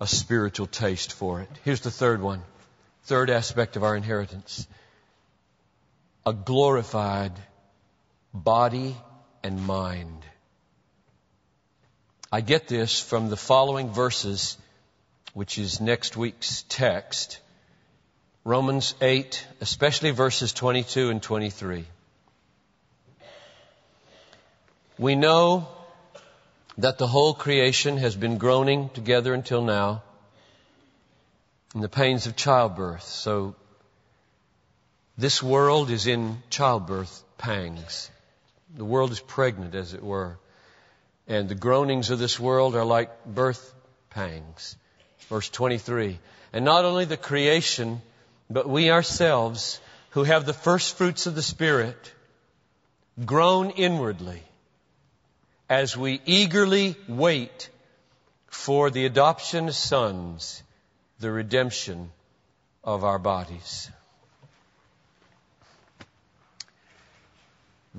a 0.00 0.06
spiritual 0.06 0.66
taste 0.66 1.12
for 1.12 1.40
it. 1.40 1.48
Here's 1.64 1.80
the 1.80 1.90
third 1.90 2.20
one. 2.20 2.42
Third 3.04 3.30
aspect 3.30 3.76
of 3.76 3.84
our 3.84 3.96
inheritance. 3.96 4.68
A 6.28 6.34
glorified 6.34 7.32
body 8.34 8.94
and 9.42 9.66
mind. 9.66 10.26
I 12.30 12.42
get 12.42 12.68
this 12.68 13.00
from 13.00 13.30
the 13.30 13.36
following 13.38 13.94
verses, 13.94 14.58
which 15.32 15.56
is 15.56 15.80
next 15.80 16.18
week's 16.18 16.64
text. 16.68 17.40
Romans 18.44 18.94
8, 19.00 19.42
especially 19.62 20.10
verses 20.10 20.52
22 20.52 21.08
and 21.08 21.22
23. 21.22 21.86
We 24.98 25.14
know 25.14 25.66
that 26.76 26.98
the 26.98 27.06
whole 27.06 27.32
creation 27.32 27.96
has 27.96 28.14
been 28.14 28.36
groaning 28.36 28.90
together 28.90 29.32
until 29.32 29.62
now 29.62 30.02
in 31.74 31.80
the 31.80 31.88
pains 31.88 32.26
of 32.26 32.36
childbirth. 32.36 33.04
So 33.04 33.54
this 35.18 35.42
world 35.42 35.90
is 35.90 36.06
in 36.06 36.40
childbirth 36.48 37.24
pangs. 37.38 38.08
The 38.76 38.84
world 38.84 39.10
is 39.10 39.18
pregnant, 39.18 39.74
as 39.74 39.92
it 39.92 40.02
were. 40.02 40.38
And 41.26 41.48
the 41.48 41.56
groanings 41.56 42.10
of 42.10 42.20
this 42.20 42.38
world 42.38 42.76
are 42.76 42.84
like 42.84 43.26
birth 43.26 43.74
pangs. 44.10 44.76
Verse 45.28 45.48
23. 45.50 46.20
And 46.52 46.64
not 46.64 46.84
only 46.84 47.04
the 47.04 47.16
creation, 47.16 48.00
but 48.48 48.68
we 48.68 48.90
ourselves, 48.90 49.80
who 50.10 50.22
have 50.22 50.46
the 50.46 50.52
first 50.54 50.96
fruits 50.96 51.26
of 51.26 51.34
the 51.34 51.42
Spirit, 51.42 52.14
groan 53.26 53.70
inwardly 53.70 54.42
as 55.68 55.96
we 55.96 56.20
eagerly 56.26 56.94
wait 57.08 57.68
for 58.46 58.88
the 58.88 59.04
adoption 59.04 59.66
of 59.68 59.74
sons, 59.74 60.62
the 61.18 61.30
redemption 61.30 62.12
of 62.84 63.02
our 63.02 63.18
bodies. 63.18 63.90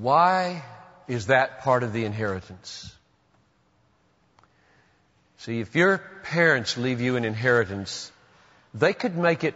Why 0.02 0.64
is 1.08 1.28
that 1.28 1.62
part 1.62 1.84
of 1.84 1.92
the 1.92 2.06
inheritance? 2.06 2.96
See, 5.40 5.60
if 5.60 5.76
your 5.76 5.98
parents 6.24 6.78
leave 6.78 7.02
you 7.02 7.16
an 7.16 7.26
inheritance, 7.26 8.12
they 8.74 8.94
could 8.94 9.18
make 9.18 9.44
it 9.44 9.56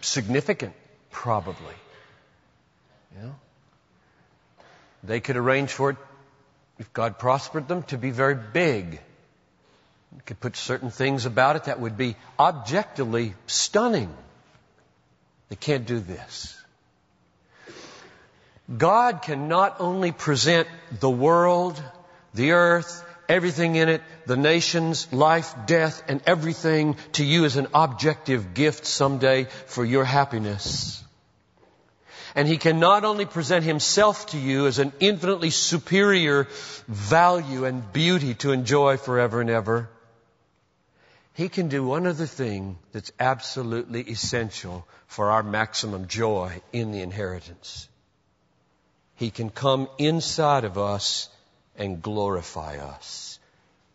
significant, 0.00 0.74
probably. 1.10 1.74
You 3.14 3.22
know? 3.22 3.34
They 5.04 5.20
could 5.20 5.36
arrange 5.36 5.70
for 5.70 5.90
it 5.90 5.96
if 6.78 6.92
God 6.92 7.18
prospered 7.18 7.68
them, 7.68 7.84
to 7.84 7.98
be 7.98 8.10
very 8.10 8.34
big. 8.34 9.00
You 10.14 10.22
could 10.26 10.40
put 10.40 10.56
certain 10.56 10.90
things 10.90 11.26
about 11.26 11.56
it 11.56 11.64
that 11.64 11.78
would 11.78 11.96
be 11.96 12.16
objectively 12.38 13.34
stunning. 13.46 14.12
They 15.48 15.56
can't 15.56 15.86
do 15.86 16.00
this. 16.00 16.61
God 18.76 19.22
can 19.22 19.48
not 19.48 19.80
only 19.80 20.12
present 20.12 20.68
the 21.00 21.10
world, 21.10 21.82
the 22.34 22.52
earth, 22.52 23.04
everything 23.28 23.76
in 23.76 23.88
it, 23.88 24.02
the 24.26 24.36
nations, 24.36 25.12
life, 25.12 25.54
death, 25.66 26.02
and 26.08 26.22
everything 26.26 26.96
to 27.12 27.24
you 27.24 27.44
as 27.44 27.56
an 27.56 27.68
objective 27.74 28.54
gift 28.54 28.86
someday 28.86 29.44
for 29.66 29.84
your 29.84 30.04
happiness. 30.04 31.02
And 32.34 32.48
he 32.48 32.56
can 32.56 32.80
not 32.80 33.04
only 33.04 33.26
present 33.26 33.64
himself 33.64 34.26
to 34.28 34.38
you 34.38 34.66
as 34.66 34.78
an 34.78 34.92
infinitely 35.00 35.50
superior 35.50 36.48
value 36.88 37.66
and 37.66 37.92
beauty 37.92 38.34
to 38.36 38.52
enjoy 38.52 38.96
forever 38.96 39.40
and 39.42 39.50
ever, 39.50 39.90
he 41.34 41.48
can 41.48 41.68
do 41.68 41.84
one 41.84 42.06
other 42.06 42.26
thing 42.26 42.78
that's 42.92 43.12
absolutely 43.20 44.02
essential 44.02 44.86
for 45.06 45.30
our 45.30 45.42
maximum 45.42 46.08
joy 46.08 46.60
in 46.72 46.92
the 46.92 47.00
inheritance. 47.00 47.88
He 49.16 49.30
can 49.30 49.50
come 49.50 49.88
inside 49.98 50.64
of 50.64 50.78
us 50.78 51.28
and 51.76 52.02
glorify 52.02 52.78
us 52.78 53.38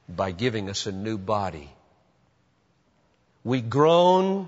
by 0.08 0.32
giving 0.32 0.69
us 0.69 0.86
a 0.86 0.91
new 0.91 1.17
body. 1.17 1.69
We 3.43 3.62
groan 3.62 4.47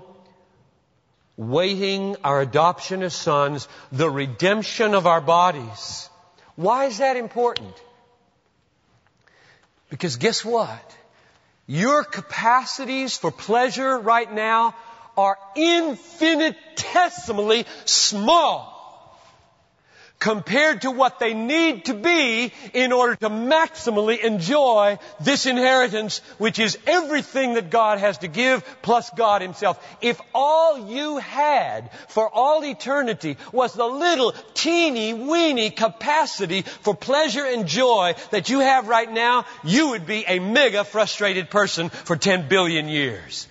waiting 1.36 2.16
our 2.22 2.40
adoption 2.40 3.02
as 3.02 3.14
sons, 3.14 3.66
the 3.92 4.10
redemption 4.10 4.94
of 4.94 5.06
our 5.06 5.20
bodies. 5.20 6.08
Why 6.56 6.86
is 6.86 6.98
that 6.98 7.16
important? 7.16 7.74
Because 9.88 10.16
guess 10.16 10.44
what? 10.44 10.96
Your 11.66 12.04
capacities 12.04 13.16
for 13.16 13.30
pleasure 13.30 13.98
right 13.98 14.30
now 14.32 14.74
are 15.16 15.38
infinitesimally 15.56 17.66
small 17.84 18.69
compared 20.20 20.82
to 20.82 20.90
what 20.90 21.18
they 21.18 21.34
need 21.34 21.86
to 21.86 21.94
be 21.94 22.52
in 22.74 22.92
order 22.92 23.16
to 23.16 23.30
maximally 23.30 24.22
enjoy 24.22 24.98
this 25.20 25.46
inheritance, 25.46 26.18
which 26.38 26.58
is 26.58 26.78
everything 26.86 27.54
that 27.54 27.70
God 27.70 27.98
has 27.98 28.18
to 28.18 28.28
give 28.28 28.62
plus 28.82 29.10
God 29.10 29.42
Himself. 29.42 29.84
If 30.02 30.20
all 30.34 30.90
you 30.90 31.16
had 31.16 31.90
for 32.08 32.28
all 32.28 32.62
eternity 32.64 33.38
was 33.50 33.72
the 33.72 33.86
little 33.86 34.32
teeny 34.54 35.14
weeny 35.14 35.70
capacity 35.70 36.62
for 36.62 36.94
pleasure 36.94 37.46
and 37.46 37.66
joy 37.66 38.14
that 38.30 38.50
you 38.50 38.60
have 38.60 38.88
right 38.88 39.10
now, 39.10 39.46
you 39.64 39.90
would 39.90 40.06
be 40.06 40.24
a 40.26 40.38
mega 40.38 40.84
frustrated 40.84 41.50
person 41.50 41.88
for 41.88 42.16
10 42.16 42.48
billion 42.48 42.88
years. 42.88 43.48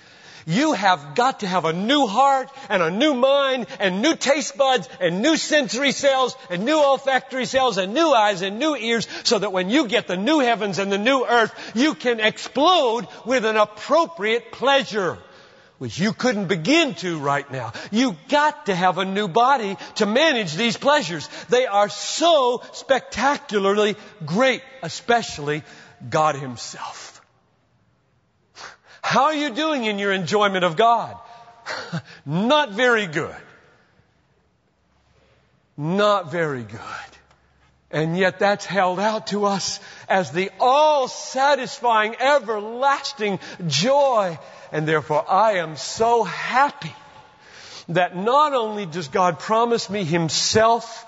You 0.50 0.74
have 0.74 1.14
got 1.14 1.42
to 1.42 1.48
have 1.48 1.66
a 1.66 1.74
new 1.74 2.08
heart 2.08 2.50
and 2.70 2.82
a 2.82 2.90
new 2.90 3.14
mind 3.14 3.68
and 3.80 4.02
new 4.02 4.16
taste 4.16 4.58
buds 4.58 4.90
and 5.00 5.22
new 5.22 5.38
sensory 5.38 5.92
cells 5.92 6.36
and 6.50 6.66
new 6.66 6.76
olfactory 6.76 7.46
cells 7.46 7.78
and 7.78 7.94
new 7.94 8.10
eyes 8.10 8.42
and 8.42 8.58
new 8.58 8.76
ears 8.76 9.08
so 9.24 9.38
that 9.38 9.54
when 9.54 9.70
you 9.70 9.88
get 9.88 10.08
the 10.08 10.18
new 10.18 10.40
heavens 10.40 10.80
and 10.80 10.92
the 10.92 10.98
new 10.98 11.24
earth, 11.24 11.54
you 11.76 11.94
can 11.94 12.20
explode 12.20 13.08
with 13.28 13.46
an 13.46 13.58
appropriate 13.58 14.52
pleasure 14.52 15.20
which 15.78 16.00
you 16.00 16.14
couldn't 16.14 16.48
begin 16.48 16.96
to 16.96 17.20
right 17.20 17.50
now. 17.52 17.72
You 17.92 18.18
got 18.28 18.66
to 18.66 18.76
have 18.76 18.98
a 18.98 19.06
new 19.06 19.28
body 19.28 19.78
to 19.98 20.08
manage 20.08 20.56
these 20.56 20.78
pleasures. 20.78 21.30
They 21.50 21.68
are 21.68 21.90
so 21.90 22.64
spectacularly 22.74 23.98
great, 24.26 24.64
especially 24.82 25.62
God 26.10 26.36
Himself. 26.36 27.19
How 29.02 29.26
are 29.26 29.34
you 29.34 29.52
doing 29.52 29.86
in 29.86 30.00
your 30.00 30.12
enjoyment 30.12 30.66
of 30.66 30.76
God? 30.76 31.18
Not 32.26 32.72
very 32.72 33.08
good. 33.08 33.36
Not 35.78 36.32
very 36.32 36.64
good. 36.64 36.80
And 37.92 38.18
yet 38.18 38.40
that's 38.40 38.66
held 38.66 39.00
out 39.00 39.28
to 39.28 39.46
us 39.46 39.80
as 40.08 40.32
the 40.32 40.52
all 40.60 41.08
satisfying, 41.08 42.16
everlasting 42.20 43.40
joy. 43.66 44.38
And 44.72 44.88
therefore 44.88 45.26
I 45.28 45.54
am 45.54 45.76
so 45.76 46.24
happy 46.24 46.94
that 47.88 48.16
not 48.16 48.54
only 48.54 48.86
does 48.86 49.08
God 49.08 49.40
promise 49.40 49.90
me 49.90 50.04
Himself 50.04 51.06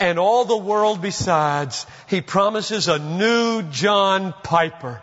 and 0.00 0.18
all 0.18 0.46
the 0.46 0.56
world 0.56 1.02
besides, 1.02 1.86
He 2.06 2.22
promises 2.22 2.88
a 2.88 2.98
new 2.98 3.62
John 3.64 4.32
Piper 4.42 5.02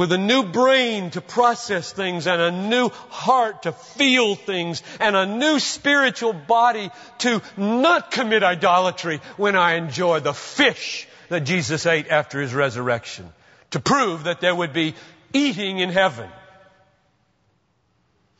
with 0.00 0.12
a 0.12 0.16
new 0.16 0.42
brain 0.42 1.10
to 1.10 1.20
process 1.20 1.92
things 1.92 2.26
and 2.26 2.40
a 2.40 2.50
new 2.50 2.88
heart 3.10 3.64
to 3.64 3.72
feel 3.72 4.34
things 4.34 4.82
and 4.98 5.14
a 5.14 5.26
new 5.26 5.58
spiritual 5.58 6.32
body 6.32 6.88
to 7.18 7.42
not 7.58 8.10
commit 8.10 8.42
idolatry 8.42 9.20
when 9.36 9.56
I 9.56 9.74
enjoy 9.74 10.20
the 10.20 10.32
fish 10.32 11.06
that 11.28 11.40
Jesus 11.40 11.84
ate 11.84 12.08
after 12.08 12.40
his 12.40 12.54
resurrection 12.54 13.30
to 13.72 13.78
prove 13.78 14.24
that 14.24 14.40
there 14.40 14.54
would 14.54 14.72
be 14.72 14.94
eating 15.34 15.80
in 15.80 15.90
heaven. 15.90 16.30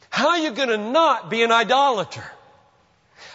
How 0.08 0.30
are 0.30 0.38
you 0.38 0.52
going 0.52 0.70
to 0.70 0.78
not 0.78 1.28
be 1.28 1.42
an 1.42 1.52
idolater? 1.52 2.24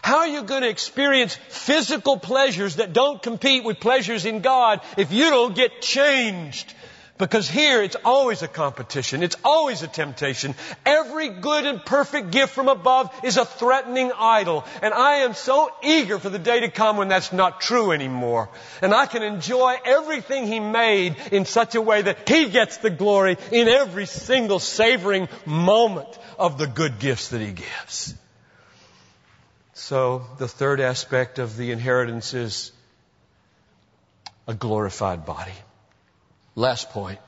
How 0.01 0.17
are 0.17 0.27
you 0.27 0.41
going 0.41 0.63
to 0.63 0.69
experience 0.69 1.35
physical 1.49 2.17
pleasures 2.17 2.77
that 2.77 2.91
don't 2.91 3.21
compete 3.21 3.63
with 3.63 3.79
pleasures 3.79 4.25
in 4.25 4.39
God 4.41 4.81
if 4.97 5.11
you 5.11 5.29
don't 5.29 5.55
get 5.55 5.79
changed 5.83 6.73
Because 7.17 7.49
here 7.49 7.81
it's 7.81 7.95
always 8.03 8.41
a 8.41 8.47
competition. 8.47 9.23
It's 9.23 9.37
always 9.45 9.83
a 9.83 9.87
temptation. 9.87 10.53
Every 10.85 11.29
good 11.29 11.65
and 11.65 11.83
perfect 11.83 12.31
gift 12.31 12.53
from 12.53 12.67
above 12.67 13.09
is 13.23 13.37
a 13.37 13.45
threatening 13.45 14.11
idol. 14.11 14.65
And 14.81 14.93
I 14.93 15.17
am 15.17 15.33
so 15.33 15.71
eager 15.81 16.19
for 16.19 16.29
the 16.29 16.39
day 16.39 16.59
to 16.61 16.69
come 16.69 16.97
when 16.97 17.07
that's 17.07 17.31
not 17.31 17.61
true 17.61 17.93
anymore. 17.93 18.49
And 18.81 18.93
I 18.93 19.05
can 19.05 19.23
enjoy 19.23 19.77
everything 19.85 20.45
He 20.47 20.59
made 20.59 21.15
in 21.31 21.45
such 21.45 21.75
a 21.75 21.81
way 21.81 22.01
that 22.01 22.27
He 22.27 22.49
gets 22.49 22.77
the 22.77 22.89
glory 22.89 23.37
in 23.49 23.69
every 23.69 24.07
single 24.07 24.59
savoring 24.59 25.29
moment 25.45 26.19
of 26.37 26.57
the 26.57 26.67
good 26.67 26.99
gifts 26.99 27.29
that 27.29 27.39
He 27.39 27.53
gives. 27.53 28.13
So 29.73 30.23
the 30.37 30.49
third 30.49 30.81
aspect 30.81 31.39
of 31.39 31.55
the 31.55 31.71
inheritance 31.71 32.33
is 32.33 32.73
a 34.47 34.53
glorified 34.53 35.25
body. 35.25 35.53
Last 36.55 36.89
point. 36.91 37.19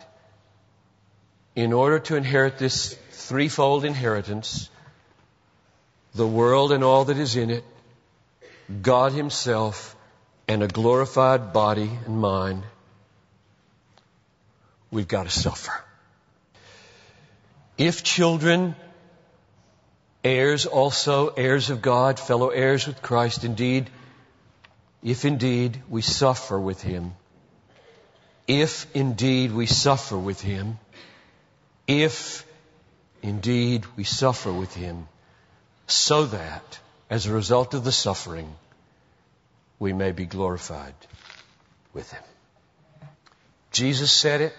In 1.55 1.73
order 1.73 1.99
to 1.99 2.15
inherit 2.15 2.57
this 2.57 2.97
threefold 3.11 3.83
inheritance, 3.83 4.69
the 6.15 6.27
world 6.27 6.71
and 6.71 6.83
all 6.83 7.05
that 7.05 7.17
is 7.17 7.35
in 7.35 7.49
it, 7.49 7.65
God 8.81 9.11
Himself, 9.11 9.95
and 10.47 10.63
a 10.63 10.67
glorified 10.67 11.51
body 11.51 11.91
and 12.05 12.19
mind, 12.19 12.63
we've 14.91 15.07
got 15.07 15.23
to 15.23 15.29
suffer. 15.29 15.73
If 17.77 18.03
children, 18.03 18.75
heirs 20.23 20.65
also, 20.65 21.29
heirs 21.29 21.69
of 21.69 21.81
God, 21.81 22.19
fellow 22.19 22.49
heirs 22.49 22.87
with 22.87 23.01
Christ, 23.01 23.43
indeed, 23.43 23.89
if 25.03 25.25
indeed 25.25 25.81
we 25.89 26.01
suffer 26.01 26.59
with 26.59 26.81
Him, 26.81 27.13
if 28.47 28.87
indeed 28.95 29.51
we 29.51 29.65
suffer 29.65 30.17
with 30.17 30.41
him, 30.41 30.79
if 31.87 32.45
indeed 33.21 33.85
we 33.97 34.03
suffer 34.03 34.51
with 34.51 34.73
him, 34.73 35.07
so 35.85 36.25
that 36.25 36.79
as 37.09 37.25
a 37.25 37.33
result 37.33 37.73
of 37.73 37.83
the 37.83 37.91
suffering, 37.91 38.53
we 39.79 39.93
may 39.93 40.11
be 40.11 40.25
glorified 40.25 40.95
with 41.93 42.11
him. 42.11 42.23
Jesus 43.71 44.11
said 44.11 44.41
it. 44.41 44.53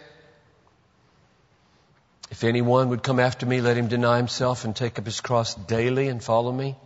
If 2.31 2.45
anyone 2.45 2.91
would 2.91 3.03
come 3.03 3.21
after 3.21 3.47
me, 3.47 3.63
let 3.63 3.77
him 3.77 3.89
deny 3.89 4.19
himself 4.19 4.65
and 4.65 4.77
take 4.77 4.99
up 4.99 5.07
his 5.07 5.21
cross 5.21 5.55
daily 5.55 6.09
and 6.09 6.23
follow 6.23 6.53
me. 6.53 6.77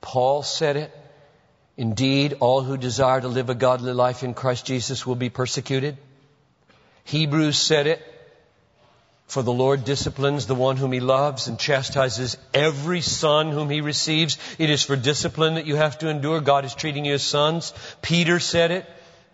Paul 0.00 0.42
said 0.42 0.76
it. 0.76 0.96
Indeed, 1.76 2.34
all 2.40 2.62
who 2.62 2.76
desire 2.76 3.20
to 3.20 3.28
live 3.28 3.50
a 3.50 3.54
godly 3.54 3.92
life 3.92 4.22
in 4.22 4.34
Christ 4.34 4.64
Jesus 4.66 5.06
will 5.06 5.16
be 5.16 5.28
persecuted. 5.28 5.96
Hebrews 7.10 7.58
said 7.58 7.88
it. 7.88 8.06
For 9.26 9.42
the 9.42 9.52
Lord 9.52 9.84
disciplines 9.84 10.46
the 10.46 10.54
one 10.54 10.76
whom 10.76 10.92
he 10.92 11.00
loves 11.00 11.48
and 11.48 11.58
chastises 11.58 12.36
every 12.54 13.00
son 13.00 13.50
whom 13.50 13.68
he 13.68 13.80
receives. 13.80 14.38
It 14.58 14.70
is 14.70 14.84
for 14.84 14.94
discipline 14.94 15.54
that 15.54 15.66
you 15.66 15.74
have 15.74 15.98
to 15.98 16.08
endure. 16.08 16.40
God 16.40 16.64
is 16.64 16.74
treating 16.74 17.04
you 17.04 17.14
as 17.14 17.24
sons. 17.24 17.72
Peter 18.00 18.38
said 18.38 18.70
it. 18.70 18.86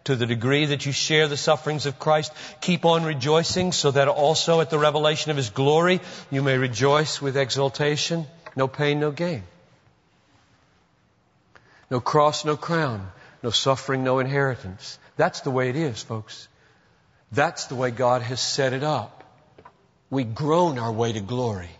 To 0.04 0.14
the 0.14 0.24
degree 0.24 0.66
that 0.66 0.86
you 0.86 0.92
share 0.92 1.26
the 1.26 1.36
sufferings 1.36 1.84
of 1.84 1.98
Christ, 1.98 2.32
keep 2.60 2.84
on 2.84 3.04
rejoicing 3.04 3.72
so 3.72 3.90
that 3.90 4.06
also 4.06 4.60
at 4.60 4.70
the 4.70 4.78
revelation 4.78 5.32
of 5.32 5.36
his 5.36 5.50
glory 5.50 6.00
you 6.30 6.42
may 6.42 6.56
rejoice 6.56 7.20
with 7.20 7.36
exultation. 7.36 8.26
No 8.54 8.68
pain, 8.68 9.00
no 9.00 9.10
gain. 9.10 9.42
No 11.90 12.00
cross, 12.00 12.44
no 12.44 12.56
crown. 12.56 13.10
No 13.42 13.50
suffering, 13.50 14.04
no 14.04 14.20
inheritance. 14.20 14.98
That's 15.16 15.40
the 15.40 15.50
way 15.50 15.68
it 15.70 15.76
is, 15.76 16.02
folks. 16.02 16.48
That's 17.32 17.66
the 17.66 17.74
way 17.74 17.90
God 17.90 18.22
has 18.22 18.40
set 18.40 18.72
it 18.72 18.82
up. 18.82 19.24
We 20.10 20.24
groan 20.24 20.78
our 20.78 20.92
way 20.92 21.12
to 21.12 21.20
glory. 21.20 21.70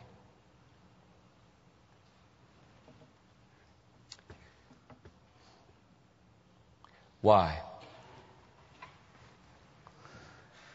Why? 7.21 7.59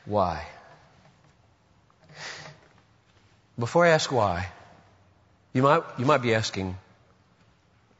Why? 0.05 0.45
Before 3.57 3.85
I 3.85 3.89
ask 3.89 4.11
why, 4.11 4.47
you 5.53 5.61
might, 5.61 5.83
you 5.97 6.05
might 6.05 6.21
be 6.21 6.33
asking, 6.33 6.77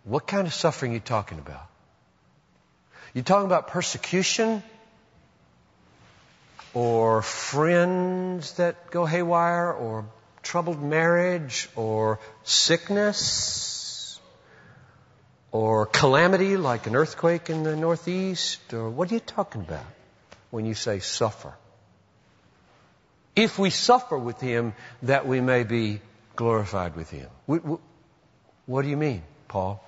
what 0.04 0.26
kind 0.26 0.48
of 0.48 0.54
suffering 0.54 0.92
are 0.92 0.96
you 0.96 1.00
talking 1.00 1.40
about? 1.40 1.68
You 3.14 3.22
talking 3.22 3.46
about 3.46 3.68
persecution? 3.68 4.64
Or 6.74 7.22
friends 7.22 8.54
that 8.54 8.92
go 8.92 9.06
haywire, 9.06 9.72
or 9.72 10.06
troubled 10.42 10.82
marriage, 10.82 11.70
or 11.76 12.20
sickness, 12.44 14.20
or 15.52 15.86
calamity 15.86 16.56
like 16.58 16.88
an 16.88 16.96
earthquake 16.96 17.50
in 17.50 17.64
the 17.64 17.76
Northeast, 17.76 18.74
or 18.74 18.90
what 18.90 19.12
are 19.12 19.16
you 19.16 19.20
talking 19.20 19.62
about 19.62 19.86
when 20.50 20.66
you 20.66 20.74
say 20.74 21.00
suffer? 21.00 21.54
If 23.36 23.60
we 23.60 23.70
suffer 23.70 24.18
with 24.18 24.40
Him, 24.40 24.74
that 25.04 25.28
we 25.28 25.42
may 25.42 25.64
be 25.64 26.02
glorified 26.36 26.96
with 26.96 27.10
Him. 27.10 27.30
What 28.66 28.82
do 28.82 28.88
you 28.88 28.98
mean, 28.98 29.24
Paul? 29.48 29.84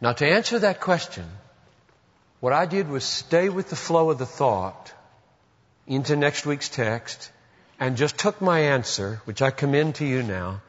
Now, 0.00 0.12
to 0.12 0.26
answer 0.26 0.60
that 0.60 0.80
question, 0.80 1.24
what 2.40 2.52
I 2.52 2.66
did 2.66 2.88
was 2.88 3.04
stay 3.04 3.48
with 3.48 3.70
the 3.70 3.76
flow 3.76 4.10
of 4.10 4.18
the 4.18 4.26
thought 4.26 4.92
into 5.86 6.16
next 6.16 6.46
week's 6.46 6.68
text 6.68 7.30
and 7.78 7.96
just 7.96 8.16
took 8.16 8.40
my 8.40 8.60
answer, 8.60 9.20
which 9.24 9.42
I 9.42 9.50
commend 9.50 9.96
to 9.96 10.06
you 10.06 10.22
now, 10.22 10.62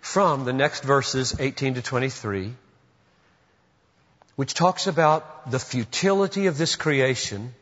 from 0.00 0.44
the 0.44 0.52
next 0.52 0.84
verses 0.84 1.34
18 1.38 1.74
to 1.74 1.82
23, 1.82 2.54
which 4.36 4.54
talks 4.54 4.86
about 4.86 5.50
the 5.50 5.58
futility 5.58 6.46
of 6.46 6.58
this 6.58 6.76
creation 6.76 7.54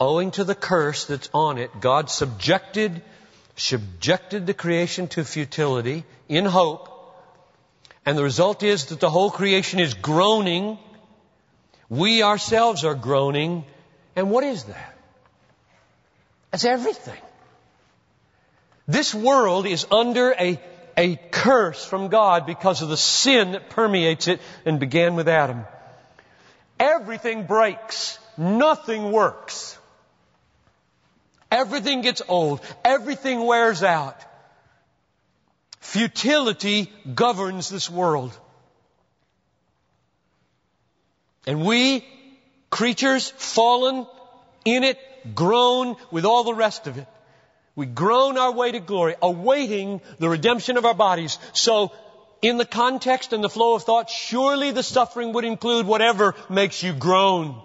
owing 0.00 0.30
to 0.32 0.44
the 0.44 0.54
curse 0.54 1.04
that's 1.04 1.28
on 1.32 1.58
it. 1.58 1.70
God 1.80 2.10
subjected, 2.10 3.02
subjected 3.56 4.46
the 4.46 4.54
creation 4.54 5.08
to 5.08 5.24
futility 5.24 6.04
in 6.28 6.44
hope. 6.44 6.92
And 8.04 8.16
the 8.16 8.22
result 8.22 8.62
is 8.62 8.86
that 8.86 9.00
the 9.00 9.10
whole 9.10 9.30
creation 9.30 9.80
is 9.80 9.94
groaning. 9.94 10.78
We 11.88 12.22
ourselves 12.22 12.84
are 12.84 12.94
groaning. 12.94 13.64
And 14.14 14.30
what 14.30 14.44
is 14.44 14.64
that? 14.64 14.95
That's 16.50 16.64
everything. 16.64 17.20
This 18.88 19.14
world 19.14 19.66
is 19.66 19.86
under 19.90 20.32
a, 20.32 20.60
a 20.96 21.16
curse 21.30 21.84
from 21.84 22.08
God 22.08 22.46
because 22.46 22.82
of 22.82 22.88
the 22.88 22.96
sin 22.96 23.52
that 23.52 23.68
permeates 23.70 24.28
it 24.28 24.40
and 24.64 24.78
began 24.78 25.16
with 25.16 25.28
Adam. 25.28 25.64
Everything 26.78 27.46
breaks. 27.46 28.18
Nothing 28.36 29.10
works. 29.10 29.78
Everything 31.50 32.02
gets 32.02 32.22
old. 32.28 32.60
Everything 32.84 33.40
wears 33.40 33.82
out. 33.82 34.16
Futility 35.80 36.92
governs 37.14 37.68
this 37.68 37.88
world. 37.88 38.36
And 41.46 41.64
we, 41.64 42.04
creatures 42.70 43.30
fallen 43.30 44.06
in 44.64 44.82
it, 44.82 44.98
groan 45.34 45.96
with 46.10 46.24
all 46.24 46.44
the 46.44 46.54
rest 46.54 46.86
of 46.86 46.98
it. 46.98 47.06
We 47.74 47.86
groan 47.86 48.38
our 48.38 48.52
way 48.52 48.72
to 48.72 48.80
glory, 48.80 49.16
awaiting 49.20 50.00
the 50.18 50.28
redemption 50.28 50.78
of 50.78 50.86
our 50.86 50.94
bodies. 50.94 51.38
So, 51.52 51.92
in 52.40 52.56
the 52.56 52.64
context 52.64 53.32
and 53.32 53.44
the 53.44 53.50
flow 53.50 53.74
of 53.74 53.82
thought, 53.82 54.08
surely 54.08 54.70
the 54.70 54.82
suffering 54.82 55.32
would 55.34 55.44
include 55.44 55.86
whatever 55.86 56.34
makes 56.48 56.82
you 56.82 56.92
groan. 56.92 57.60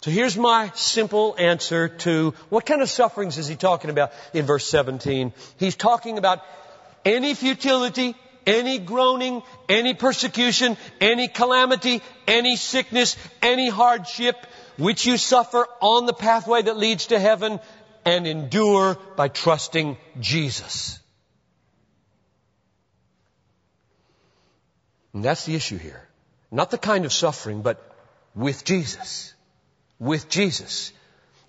So 0.00 0.12
here's 0.12 0.36
my 0.36 0.70
simple 0.74 1.34
answer 1.38 1.88
to 1.88 2.32
what 2.50 2.64
kind 2.64 2.82
of 2.82 2.88
sufferings 2.88 3.36
is 3.36 3.48
he 3.48 3.56
talking 3.56 3.90
about 3.90 4.12
in 4.32 4.46
verse 4.46 4.68
17? 4.68 5.32
He's 5.58 5.74
talking 5.74 6.18
about 6.18 6.44
any 7.04 7.34
futility, 7.34 8.14
any 8.46 8.78
groaning, 8.78 9.42
any 9.68 9.94
persecution, 9.94 10.76
any 11.00 11.26
calamity, 11.26 12.00
any 12.28 12.54
sickness, 12.56 13.16
any 13.42 13.68
hardship, 13.68 14.36
which 14.78 15.06
you 15.06 15.16
suffer 15.16 15.66
on 15.80 16.06
the 16.06 16.12
pathway 16.12 16.62
that 16.62 16.76
leads 16.76 17.06
to 17.06 17.18
heaven 17.18 17.60
and 18.04 18.26
endure 18.26 18.96
by 19.16 19.28
trusting 19.28 19.96
Jesus. 20.20 20.98
And 25.12 25.24
that's 25.24 25.44
the 25.44 25.54
issue 25.54 25.78
here. 25.78 26.08
Not 26.50 26.70
the 26.70 26.78
kind 26.78 27.04
of 27.04 27.12
suffering, 27.12 27.62
but 27.62 27.84
with 28.34 28.64
Jesus. 28.64 29.34
With 29.98 30.28
Jesus. 30.28 30.92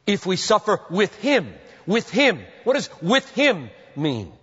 If 0.08 0.26
we 0.26 0.36
suffer 0.36 0.82
with 0.90 1.16
Him, 1.16 1.54
with 1.86 2.10
Him. 2.10 2.42
What 2.64 2.74
does 2.74 2.90
with 3.02 3.30
Him 3.32 3.70
mean? 3.96 4.34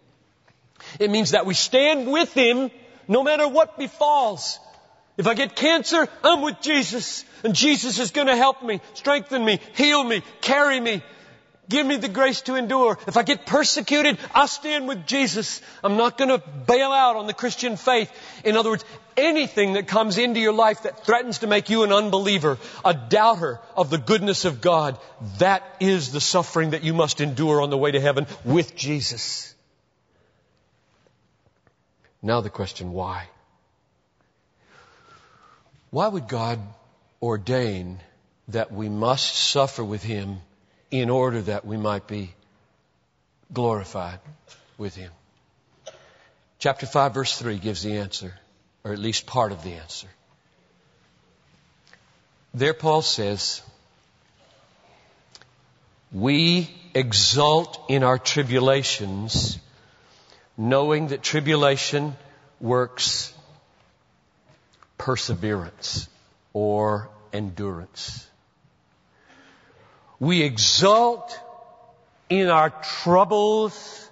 It 1.01 1.11
means 1.11 1.33
that 1.33 1.45
we 1.45 1.55
stand 1.55 2.11
with 2.11 2.33
Him 2.33 2.71
no 3.09 3.25
matter 3.25 3.49
what 3.49 3.79
befalls. 3.79 4.61
If 5.17 5.27
I 5.27 5.35
get 5.35 5.57
cancer, 5.57 6.07
I'm 6.23 6.43
with 6.43 6.61
Jesus. 6.61 7.25
And 7.43 7.55
Jesus 7.55 7.99
is 7.99 8.11
going 8.11 8.27
to 8.27 8.37
help 8.37 8.63
me, 8.63 8.81
strengthen 8.95 9.45
me, 9.45 9.61
heal 9.75 10.03
me, 10.03 10.23
carry 10.41 10.79
me, 10.79 11.03
Give 11.69 11.85
me 11.87 11.97
the 11.97 12.09
grace 12.09 12.43
to 12.43 12.55
endure. 12.55 12.97
If 13.09 13.17
I 13.17 13.25
get 13.25 13.45
persecuted, 13.45 14.19
I'll 14.35 14.47
stand 14.47 14.87
with 14.87 15.05
Jesus. 15.07 15.61
I'm 15.83 15.97
not 15.97 16.17
going 16.17 16.31
to 16.31 16.39
bail 16.39 16.93
out 16.93 17.17
on 17.17 17.27
the 17.27 17.33
Christian 17.35 17.77
faith. 17.77 18.11
In 18.45 18.57
other 18.57 18.71
words, 18.71 18.85
anything 19.17 19.73
that 19.73 19.89
comes 19.89 20.17
into 20.17 20.39
your 20.39 20.53
life 20.53 20.85
that 20.85 21.05
threatens 21.05 21.39
to 21.39 21.49
make 21.49 21.69
you 21.69 21.83
an 21.83 21.93
unbeliever, 21.93 22.59
a 22.85 22.95
doubter 22.95 23.59
of 23.77 23.91
the 23.91 23.99
goodness 23.99 24.45
of 24.45 24.61
God, 24.61 24.99
that 25.39 25.65
is 25.81 26.13
the 26.13 26.21
suffering 26.21 26.71
that 26.71 26.85
you 26.85 26.95
must 26.95 27.21
endure 27.21 27.61
on 27.61 27.71
the 27.71 27.79
way 27.79 27.91
to 27.91 28.01
heaven 28.01 28.27
with 28.45 28.77
Jesus. 28.77 29.53
Now 32.23 32.41
the 32.43 32.51
question, 32.51 32.93
why? 32.93 33.27
Why 35.91 36.09
would 36.09 36.29
God 36.29 36.59
ordain 37.23 38.01
that 38.49 38.73
we 38.73 38.89
must 38.89 39.35
suffer 39.35 39.85
with 39.85 40.03
Him 40.03 40.39
in 40.91 41.11
order 41.11 41.43
that 41.43 41.65
we 41.65 41.77
might 41.77 42.07
be 42.07 42.35
glorified 43.53 44.21
with 44.79 44.95
Him? 44.95 45.13
Chapter 46.59 46.87
5 46.87 47.15
verse 47.15 47.39
3 47.39 47.59
gives 47.59 47.83
the 47.83 47.99
answer, 47.99 48.35
or 48.85 48.93
at 48.93 48.99
least 48.99 49.27
part 49.27 49.53
of 49.53 49.63
the 49.63 49.75
answer. 49.75 50.09
There 52.55 52.75
Paul 52.75 53.03
says, 53.03 53.61
we 56.13 56.71
exult 56.95 57.79
in 57.89 58.03
our 58.03 58.19
tribulations, 58.19 59.59
knowing 60.57 61.09
that 61.09 61.23
tribulation 61.23 62.17
works 62.61 63.35
perseverance 64.99 66.09
or 66.53 67.09
endurance. 67.33 68.27
We 70.19 70.43
exult 70.43 71.39
in 72.29 72.49
our 72.49 72.71
troubles, 73.03 74.11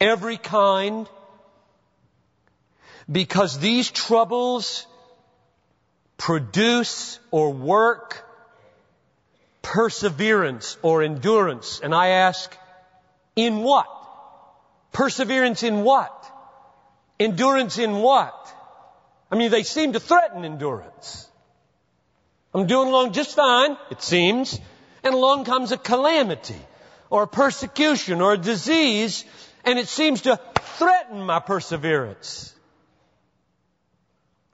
every 0.00 0.36
kind, 0.36 1.08
because 3.10 3.58
these 3.58 3.90
troubles 3.90 4.86
produce 6.16 7.18
or 7.30 7.52
work 7.52 8.26
perseverance 9.62 10.76
or 10.82 11.02
endurance. 11.02 11.80
And 11.82 11.94
I 11.94 12.08
ask, 12.08 12.56
in 13.36 13.58
what? 13.58 13.86
Perseverance 14.92 15.62
in 15.62 15.82
what? 15.82 16.26
Endurance 17.18 17.78
in 17.78 17.96
what? 17.96 18.54
I 19.30 19.36
mean, 19.36 19.50
they 19.50 19.62
seem 19.62 19.92
to 19.92 20.00
threaten 20.00 20.44
endurance. 20.44 21.28
I'm 22.52 22.66
doing 22.66 22.88
along 22.88 23.12
just 23.12 23.36
fine, 23.36 23.76
it 23.90 24.02
seems, 24.02 24.58
and 25.04 25.14
along 25.14 25.44
comes 25.44 25.70
a 25.70 25.76
calamity, 25.76 26.60
or 27.08 27.22
a 27.22 27.28
persecution, 27.28 28.20
or 28.20 28.32
a 28.32 28.38
disease, 28.38 29.24
and 29.64 29.78
it 29.78 29.88
seems 29.88 30.22
to 30.22 30.40
threaten 30.78 31.22
my 31.22 31.38
perseverance. 31.38 32.52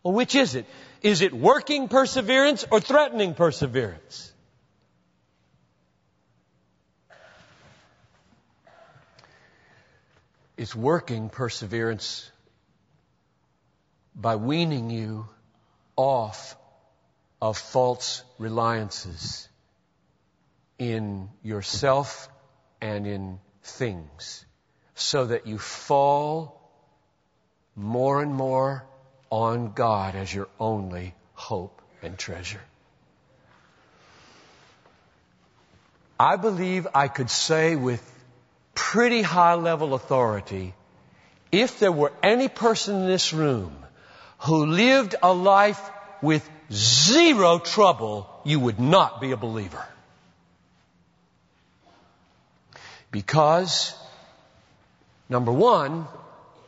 Well, 0.02 0.12
which 0.12 0.34
is 0.34 0.54
it? 0.54 0.66
Is 1.02 1.22
it 1.22 1.32
working 1.32 1.88
perseverance 1.88 2.66
or 2.70 2.80
threatening 2.80 3.34
perseverance? 3.34 4.32
It's 10.56 10.74
working 10.74 11.28
perseverance 11.28 12.30
by 14.16 14.36
weaning 14.36 14.90
you 14.90 15.28
off 15.94 16.56
of 17.40 17.58
false 17.58 18.22
reliances 18.38 19.48
in 20.78 21.28
yourself 21.42 22.28
and 22.80 23.06
in 23.06 23.38
things 23.62 24.44
so 24.94 25.26
that 25.26 25.46
you 25.46 25.58
fall 25.58 26.60
more 27.74 28.22
and 28.22 28.32
more 28.32 28.84
on 29.30 29.72
God 29.72 30.14
as 30.14 30.32
your 30.32 30.48
only 30.58 31.14
hope 31.34 31.82
and 32.02 32.18
treasure. 32.18 32.62
I 36.18 36.36
believe 36.36 36.86
I 36.94 37.08
could 37.08 37.28
say 37.28 37.76
with 37.76 38.02
pretty 38.74 39.20
high 39.20 39.54
level 39.54 39.92
authority 39.92 40.72
if 41.52 41.78
there 41.78 41.92
were 41.92 42.12
any 42.22 42.48
person 42.48 43.02
in 43.02 43.06
this 43.06 43.34
room 43.34 43.85
who 44.38 44.66
lived 44.66 45.14
a 45.22 45.32
life 45.32 45.80
with 46.22 46.48
zero 46.70 47.58
trouble, 47.58 48.28
you 48.44 48.60
would 48.60 48.80
not 48.80 49.20
be 49.20 49.32
a 49.32 49.36
believer. 49.36 49.84
Because, 53.10 53.94
number 55.28 55.52
one, 55.52 56.06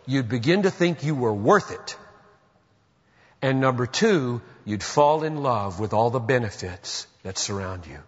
you'd 0.07 0.29
begin 0.29 0.62
to 0.62 0.71
think 0.71 1.05
you 1.05 1.14
were 1.14 1.35
worth 1.35 1.71
it. 1.71 1.97
And 3.43 3.61
number 3.61 3.87
two, 3.87 4.41
you'd 4.64 4.83
fall 4.83 5.23
in 5.23 5.43
love 5.43 5.79
with 5.79 5.93
all 5.93 6.11
the 6.11 6.21
benefits 6.21 7.07
that 7.23 7.39
surround 7.39 7.87
you. 7.87 7.99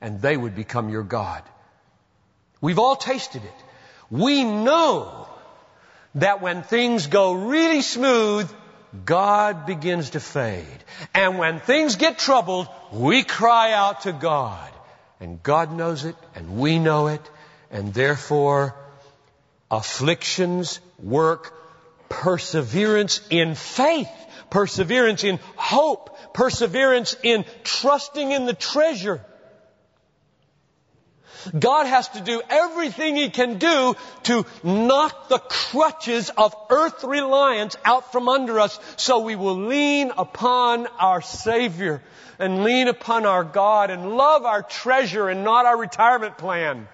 And 0.00 0.20
they 0.20 0.36
would 0.36 0.56
become 0.56 0.88
your 0.88 1.02
God. 1.02 1.42
We've 2.60 2.78
all 2.78 2.96
tasted 2.96 3.44
it. 3.44 3.64
We 4.10 4.44
know 4.44 5.28
that 6.16 6.42
when 6.42 6.62
things 6.62 7.06
go 7.06 7.32
really 7.32 7.82
smooth, 7.82 8.50
God 9.04 9.66
begins 9.66 10.10
to 10.10 10.20
fade. 10.20 10.84
And 11.14 11.38
when 11.38 11.60
things 11.60 11.96
get 11.96 12.18
troubled, 12.18 12.68
we 12.92 13.22
cry 13.22 13.72
out 13.72 14.02
to 14.02 14.12
God. 14.12 14.70
And 15.20 15.42
God 15.42 15.72
knows 15.72 16.04
it, 16.04 16.16
and 16.34 16.58
we 16.58 16.78
know 16.78 17.08
it, 17.08 17.20
and 17.70 17.92
therefore 17.92 18.74
afflictions 19.70 20.80
work 20.98 21.54
perseverance 22.08 23.20
in 23.30 23.54
faith, 23.54 24.10
perseverance 24.50 25.22
in 25.24 25.38
hope, 25.56 26.34
perseverance 26.34 27.14
in 27.22 27.44
trusting 27.62 28.32
in 28.32 28.46
the 28.46 28.54
treasure 28.54 29.24
God 31.58 31.86
has 31.86 32.08
to 32.10 32.20
do 32.20 32.42
everything 32.48 33.16
He 33.16 33.30
can 33.30 33.58
do 33.58 33.94
to 34.24 34.46
knock 34.62 35.28
the 35.28 35.38
crutches 35.38 36.30
of 36.30 36.54
earth 36.70 37.04
reliance 37.04 37.76
out 37.84 38.12
from 38.12 38.28
under 38.28 38.60
us 38.60 38.78
so 38.96 39.20
we 39.20 39.36
will 39.36 39.56
lean 39.56 40.12
upon 40.16 40.86
our 40.98 41.22
Savior 41.22 42.02
and 42.38 42.64
lean 42.64 42.88
upon 42.88 43.26
our 43.26 43.44
God 43.44 43.90
and 43.90 44.16
love 44.16 44.44
our 44.44 44.62
treasure 44.62 45.28
and 45.28 45.44
not 45.44 45.66
our 45.66 45.76
retirement 45.76 46.38
plan. 46.38 46.88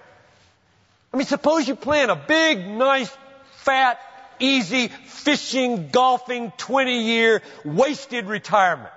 I 1.13 1.17
mean, 1.17 1.25
suppose 1.25 1.67
you 1.67 1.75
plan 1.75 2.09
a 2.09 2.15
big, 2.15 2.67
nice, 2.67 3.15
fat, 3.57 3.99
easy, 4.39 4.89
fishing, 4.89 5.89
golfing, 5.89 6.51
20 6.57 7.03
year, 7.03 7.41
wasted 7.63 8.25
retirement. 8.25 8.91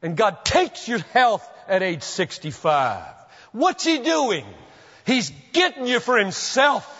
And 0.00 0.16
God 0.16 0.44
takes 0.44 0.86
your 0.86 1.00
health 1.12 1.48
at 1.66 1.82
age 1.82 2.02
65. 2.02 3.17
What's 3.52 3.84
he 3.84 3.98
doing? 3.98 4.44
He's 5.06 5.32
getting 5.52 5.86
you 5.86 6.00
for 6.00 6.18
himself 6.18 6.94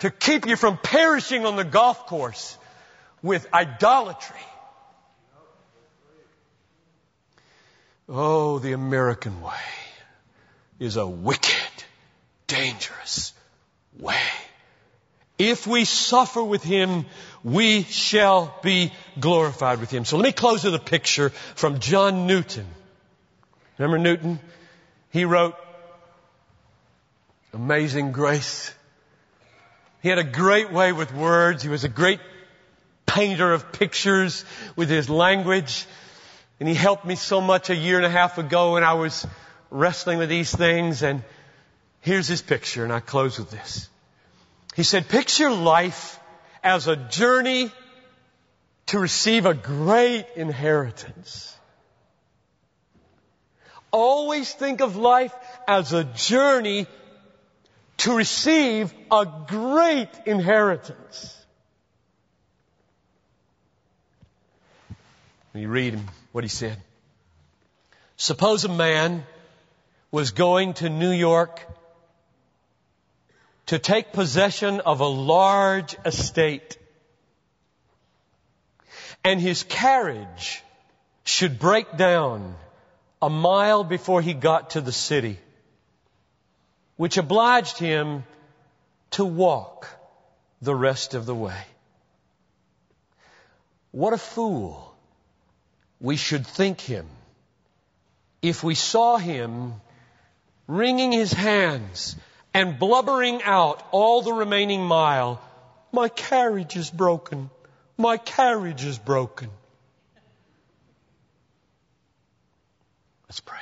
to 0.00 0.10
keep 0.10 0.46
you 0.46 0.56
from 0.56 0.78
perishing 0.78 1.44
on 1.44 1.56
the 1.56 1.64
golf 1.64 2.06
course 2.06 2.56
with 3.22 3.46
idolatry. 3.52 4.36
Oh, 8.08 8.58
the 8.58 8.72
American 8.72 9.42
way 9.42 9.52
is 10.78 10.96
a 10.96 11.06
wicked, 11.06 11.84
dangerous 12.46 13.34
way. 13.98 14.16
If 15.38 15.66
we 15.66 15.84
suffer 15.84 16.42
with 16.42 16.62
Him, 16.64 17.06
we 17.44 17.82
shall 17.84 18.58
be 18.62 18.92
glorified 19.20 19.80
with 19.80 19.90
Him. 19.90 20.04
So 20.04 20.16
let 20.16 20.24
me 20.24 20.32
close 20.32 20.64
with 20.64 20.74
a 20.74 20.80
picture 20.80 21.30
from 21.54 21.80
John 21.80 22.26
Newton. 22.26 22.66
Remember 23.76 23.98
Newton? 23.98 24.40
He 25.18 25.24
wrote 25.24 25.56
Amazing 27.52 28.12
Grace. 28.12 28.72
He 30.00 30.08
had 30.08 30.18
a 30.18 30.22
great 30.22 30.72
way 30.72 30.92
with 30.92 31.12
words. 31.12 31.60
He 31.60 31.68
was 31.68 31.82
a 31.82 31.88
great 31.88 32.20
painter 33.04 33.52
of 33.52 33.72
pictures 33.72 34.44
with 34.76 34.88
his 34.88 35.10
language. 35.10 35.86
And 36.60 36.68
he 36.68 36.74
helped 36.76 37.04
me 37.04 37.16
so 37.16 37.40
much 37.40 37.68
a 37.68 37.74
year 37.74 37.96
and 37.96 38.06
a 38.06 38.10
half 38.10 38.38
ago 38.38 38.74
when 38.74 38.84
I 38.84 38.92
was 38.92 39.26
wrestling 39.70 40.18
with 40.18 40.28
these 40.28 40.54
things. 40.54 41.02
And 41.02 41.24
here's 42.00 42.28
his 42.28 42.40
picture, 42.40 42.84
and 42.84 42.92
I 42.92 43.00
close 43.00 43.40
with 43.40 43.50
this. 43.50 43.88
He 44.76 44.84
said, 44.84 45.08
picture 45.08 45.50
life 45.50 46.20
as 46.62 46.86
a 46.86 46.94
journey 46.94 47.72
to 48.86 49.00
receive 49.00 49.46
a 49.46 49.54
great 49.54 50.26
inheritance. 50.36 51.57
Always 53.90 54.52
think 54.52 54.80
of 54.80 54.96
life 54.96 55.34
as 55.66 55.92
a 55.92 56.04
journey 56.04 56.86
to 57.98 58.14
receive 58.16 58.92
a 59.10 59.26
great 59.46 60.10
inheritance. 60.26 61.34
And 65.52 65.62
you 65.62 65.68
read 65.68 65.94
him, 65.94 66.06
what 66.32 66.44
he 66.44 66.48
said. 66.48 66.80
Suppose 68.16 68.64
a 68.64 68.68
man 68.68 69.24
was 70.10 70.30
going 70.30 70.74
to 70.74 70.88
New 70.88 71.10
York 71.10 71.60
to 73.66 73.78
take 73.78 74.12
possession 74.12 74.80
of 74.80 75.00
a 75.00 75.06
large 75.06 75.96
estate. 76.04 76.78
And 79.24 79.40
his 79.40 79.62
carriage 79.62 80.62
should 81.24 81.58
break 81.58 81.96
down 81.96 82.54
a 83.20 83.30
mile 83.30 83.84
before 83.84 84.22
he 84.22 84.34
got 84.34 84.70
to 84.70 84.80
the 84.80 84.92
city, 84.92 85.38
which 86.96 87.16
obliged 87.16 87.78
him 87.78 88.24
to 89.12 89.24
walk 89.24 89.88
the 90.62 90.74
rest 90.74 91.14
of 91.14 91.26
the 91.26 91.34
way. 91.34 91.62
What 93.90 94.12
a 94.12 94.18
fool 94.18 94.94
we 96.00 96.16
should 96.16 96.46
think 96.46 96.80
him 96.80 97.06
if 98.42 98.62
we 98.62 98.74
saw 98.74 99.16
him 99.16 99.74
wringing 100.66 101.12
his 101.12 101.32
hands 101.32 102.16
and 102.54 102.78
blubbering 102.78 103.42
out 103.42 103.82
all 103.90 104.22
the 104.22 104.32
remaining 104.32 104.84
mile, 104.84 105.40
my 105.92 106.08
carriage 106.08 106.76
is 106.76 106.90
broken. 106.90 107.50
My 107.96 108.16
carriage 108.16 108.84
is 108.84 108.98
broken. 108.98 109.50
Let's 113.28 113.40
pray. 113.40 113.60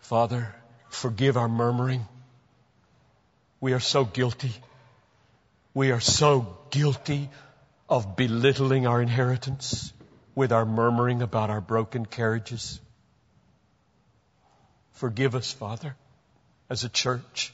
Father, 0.00 0.54
forgive 0.90 1.36
our 1.36 1.48
murmuring. 1.48 2.06
We 3.60 3.72
are 3.72 3.80
so 3.80 4.04
guilty. 4.04 4.52
We 5.72 5.92
are 5.92 6.00
so 6.00 6.58
guilty 6.70 7.30
of 7.88 8.16
belittling 8.16 8.86
our 8.86 9.00
inheritance 9.00 9.92
with 10.34 10.52
our 10.52 10.66
murmuring 10.66 11.22
about 11.22 11.50
our 11.50 11.60
broken 11.60 12.04
carriages. 12.04 12.80
Forgive 14.92 15.34
us, 15.34 15.52
Father, 15.52 15.96
as 16.68 16.84
a 16.84 16.88
church, 16.88 17.52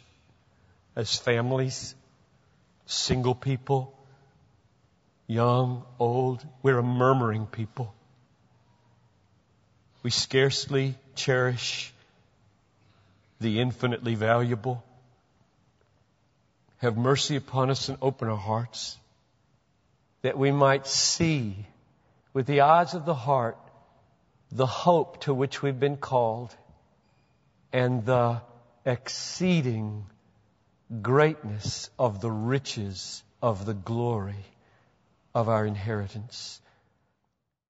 as 0.96 1.16
families, 1.16 1.94
single 2.86 3.34
people, 3.34 3.96
young, 5.26 5.84
old. 5.98 6.44
We're 6.62 6.78
a 6.78 6.82
murmuring 6.82 7.46
people. 7.46 7.94
We 10.02 10.10
scarcely 10.10 10.96
cherish 11.14 11.92
the 13.40 13.60
infinitely 13.60 14.14
valuable. 14.14 14.82
Have 16.78 16.96
mercy 16.96 17.36
upon 17.36 17.70
us 17.70 17.88
and 17.88 17.98
open 18.02 18.28
our 18.28 18.36
hearts 18.36 18.96
that 20.22 20.38
we 20.38 20.50
might 20.50 20.86
see 20.86 21.66
with 22.32 22.46
the 22.46 22.62
eyes 22.62 22.94
of 22.94 23.04
the 23.04 23.14
heart 23.14 23.58
the 24.50 24.66
hope 24.66 25.20
to 25.22 25.34
which 25.34 25.62
we've 25.62 25.78
been 25.78 25.96
called 25.96 26.54
and 27.72 28.04
the 28.04 28.40
exceeding 28.84 30.04
greatness 31.00 31.90
of 31.98 32.20
the 32.20 32.30
riches 32.30 33.22
of 33.40 33.64
the 33.64 33.74
glory 33.74 34.44
of 35.34 35.48
our 35.48 35.64
inheritance. 35.64 36.60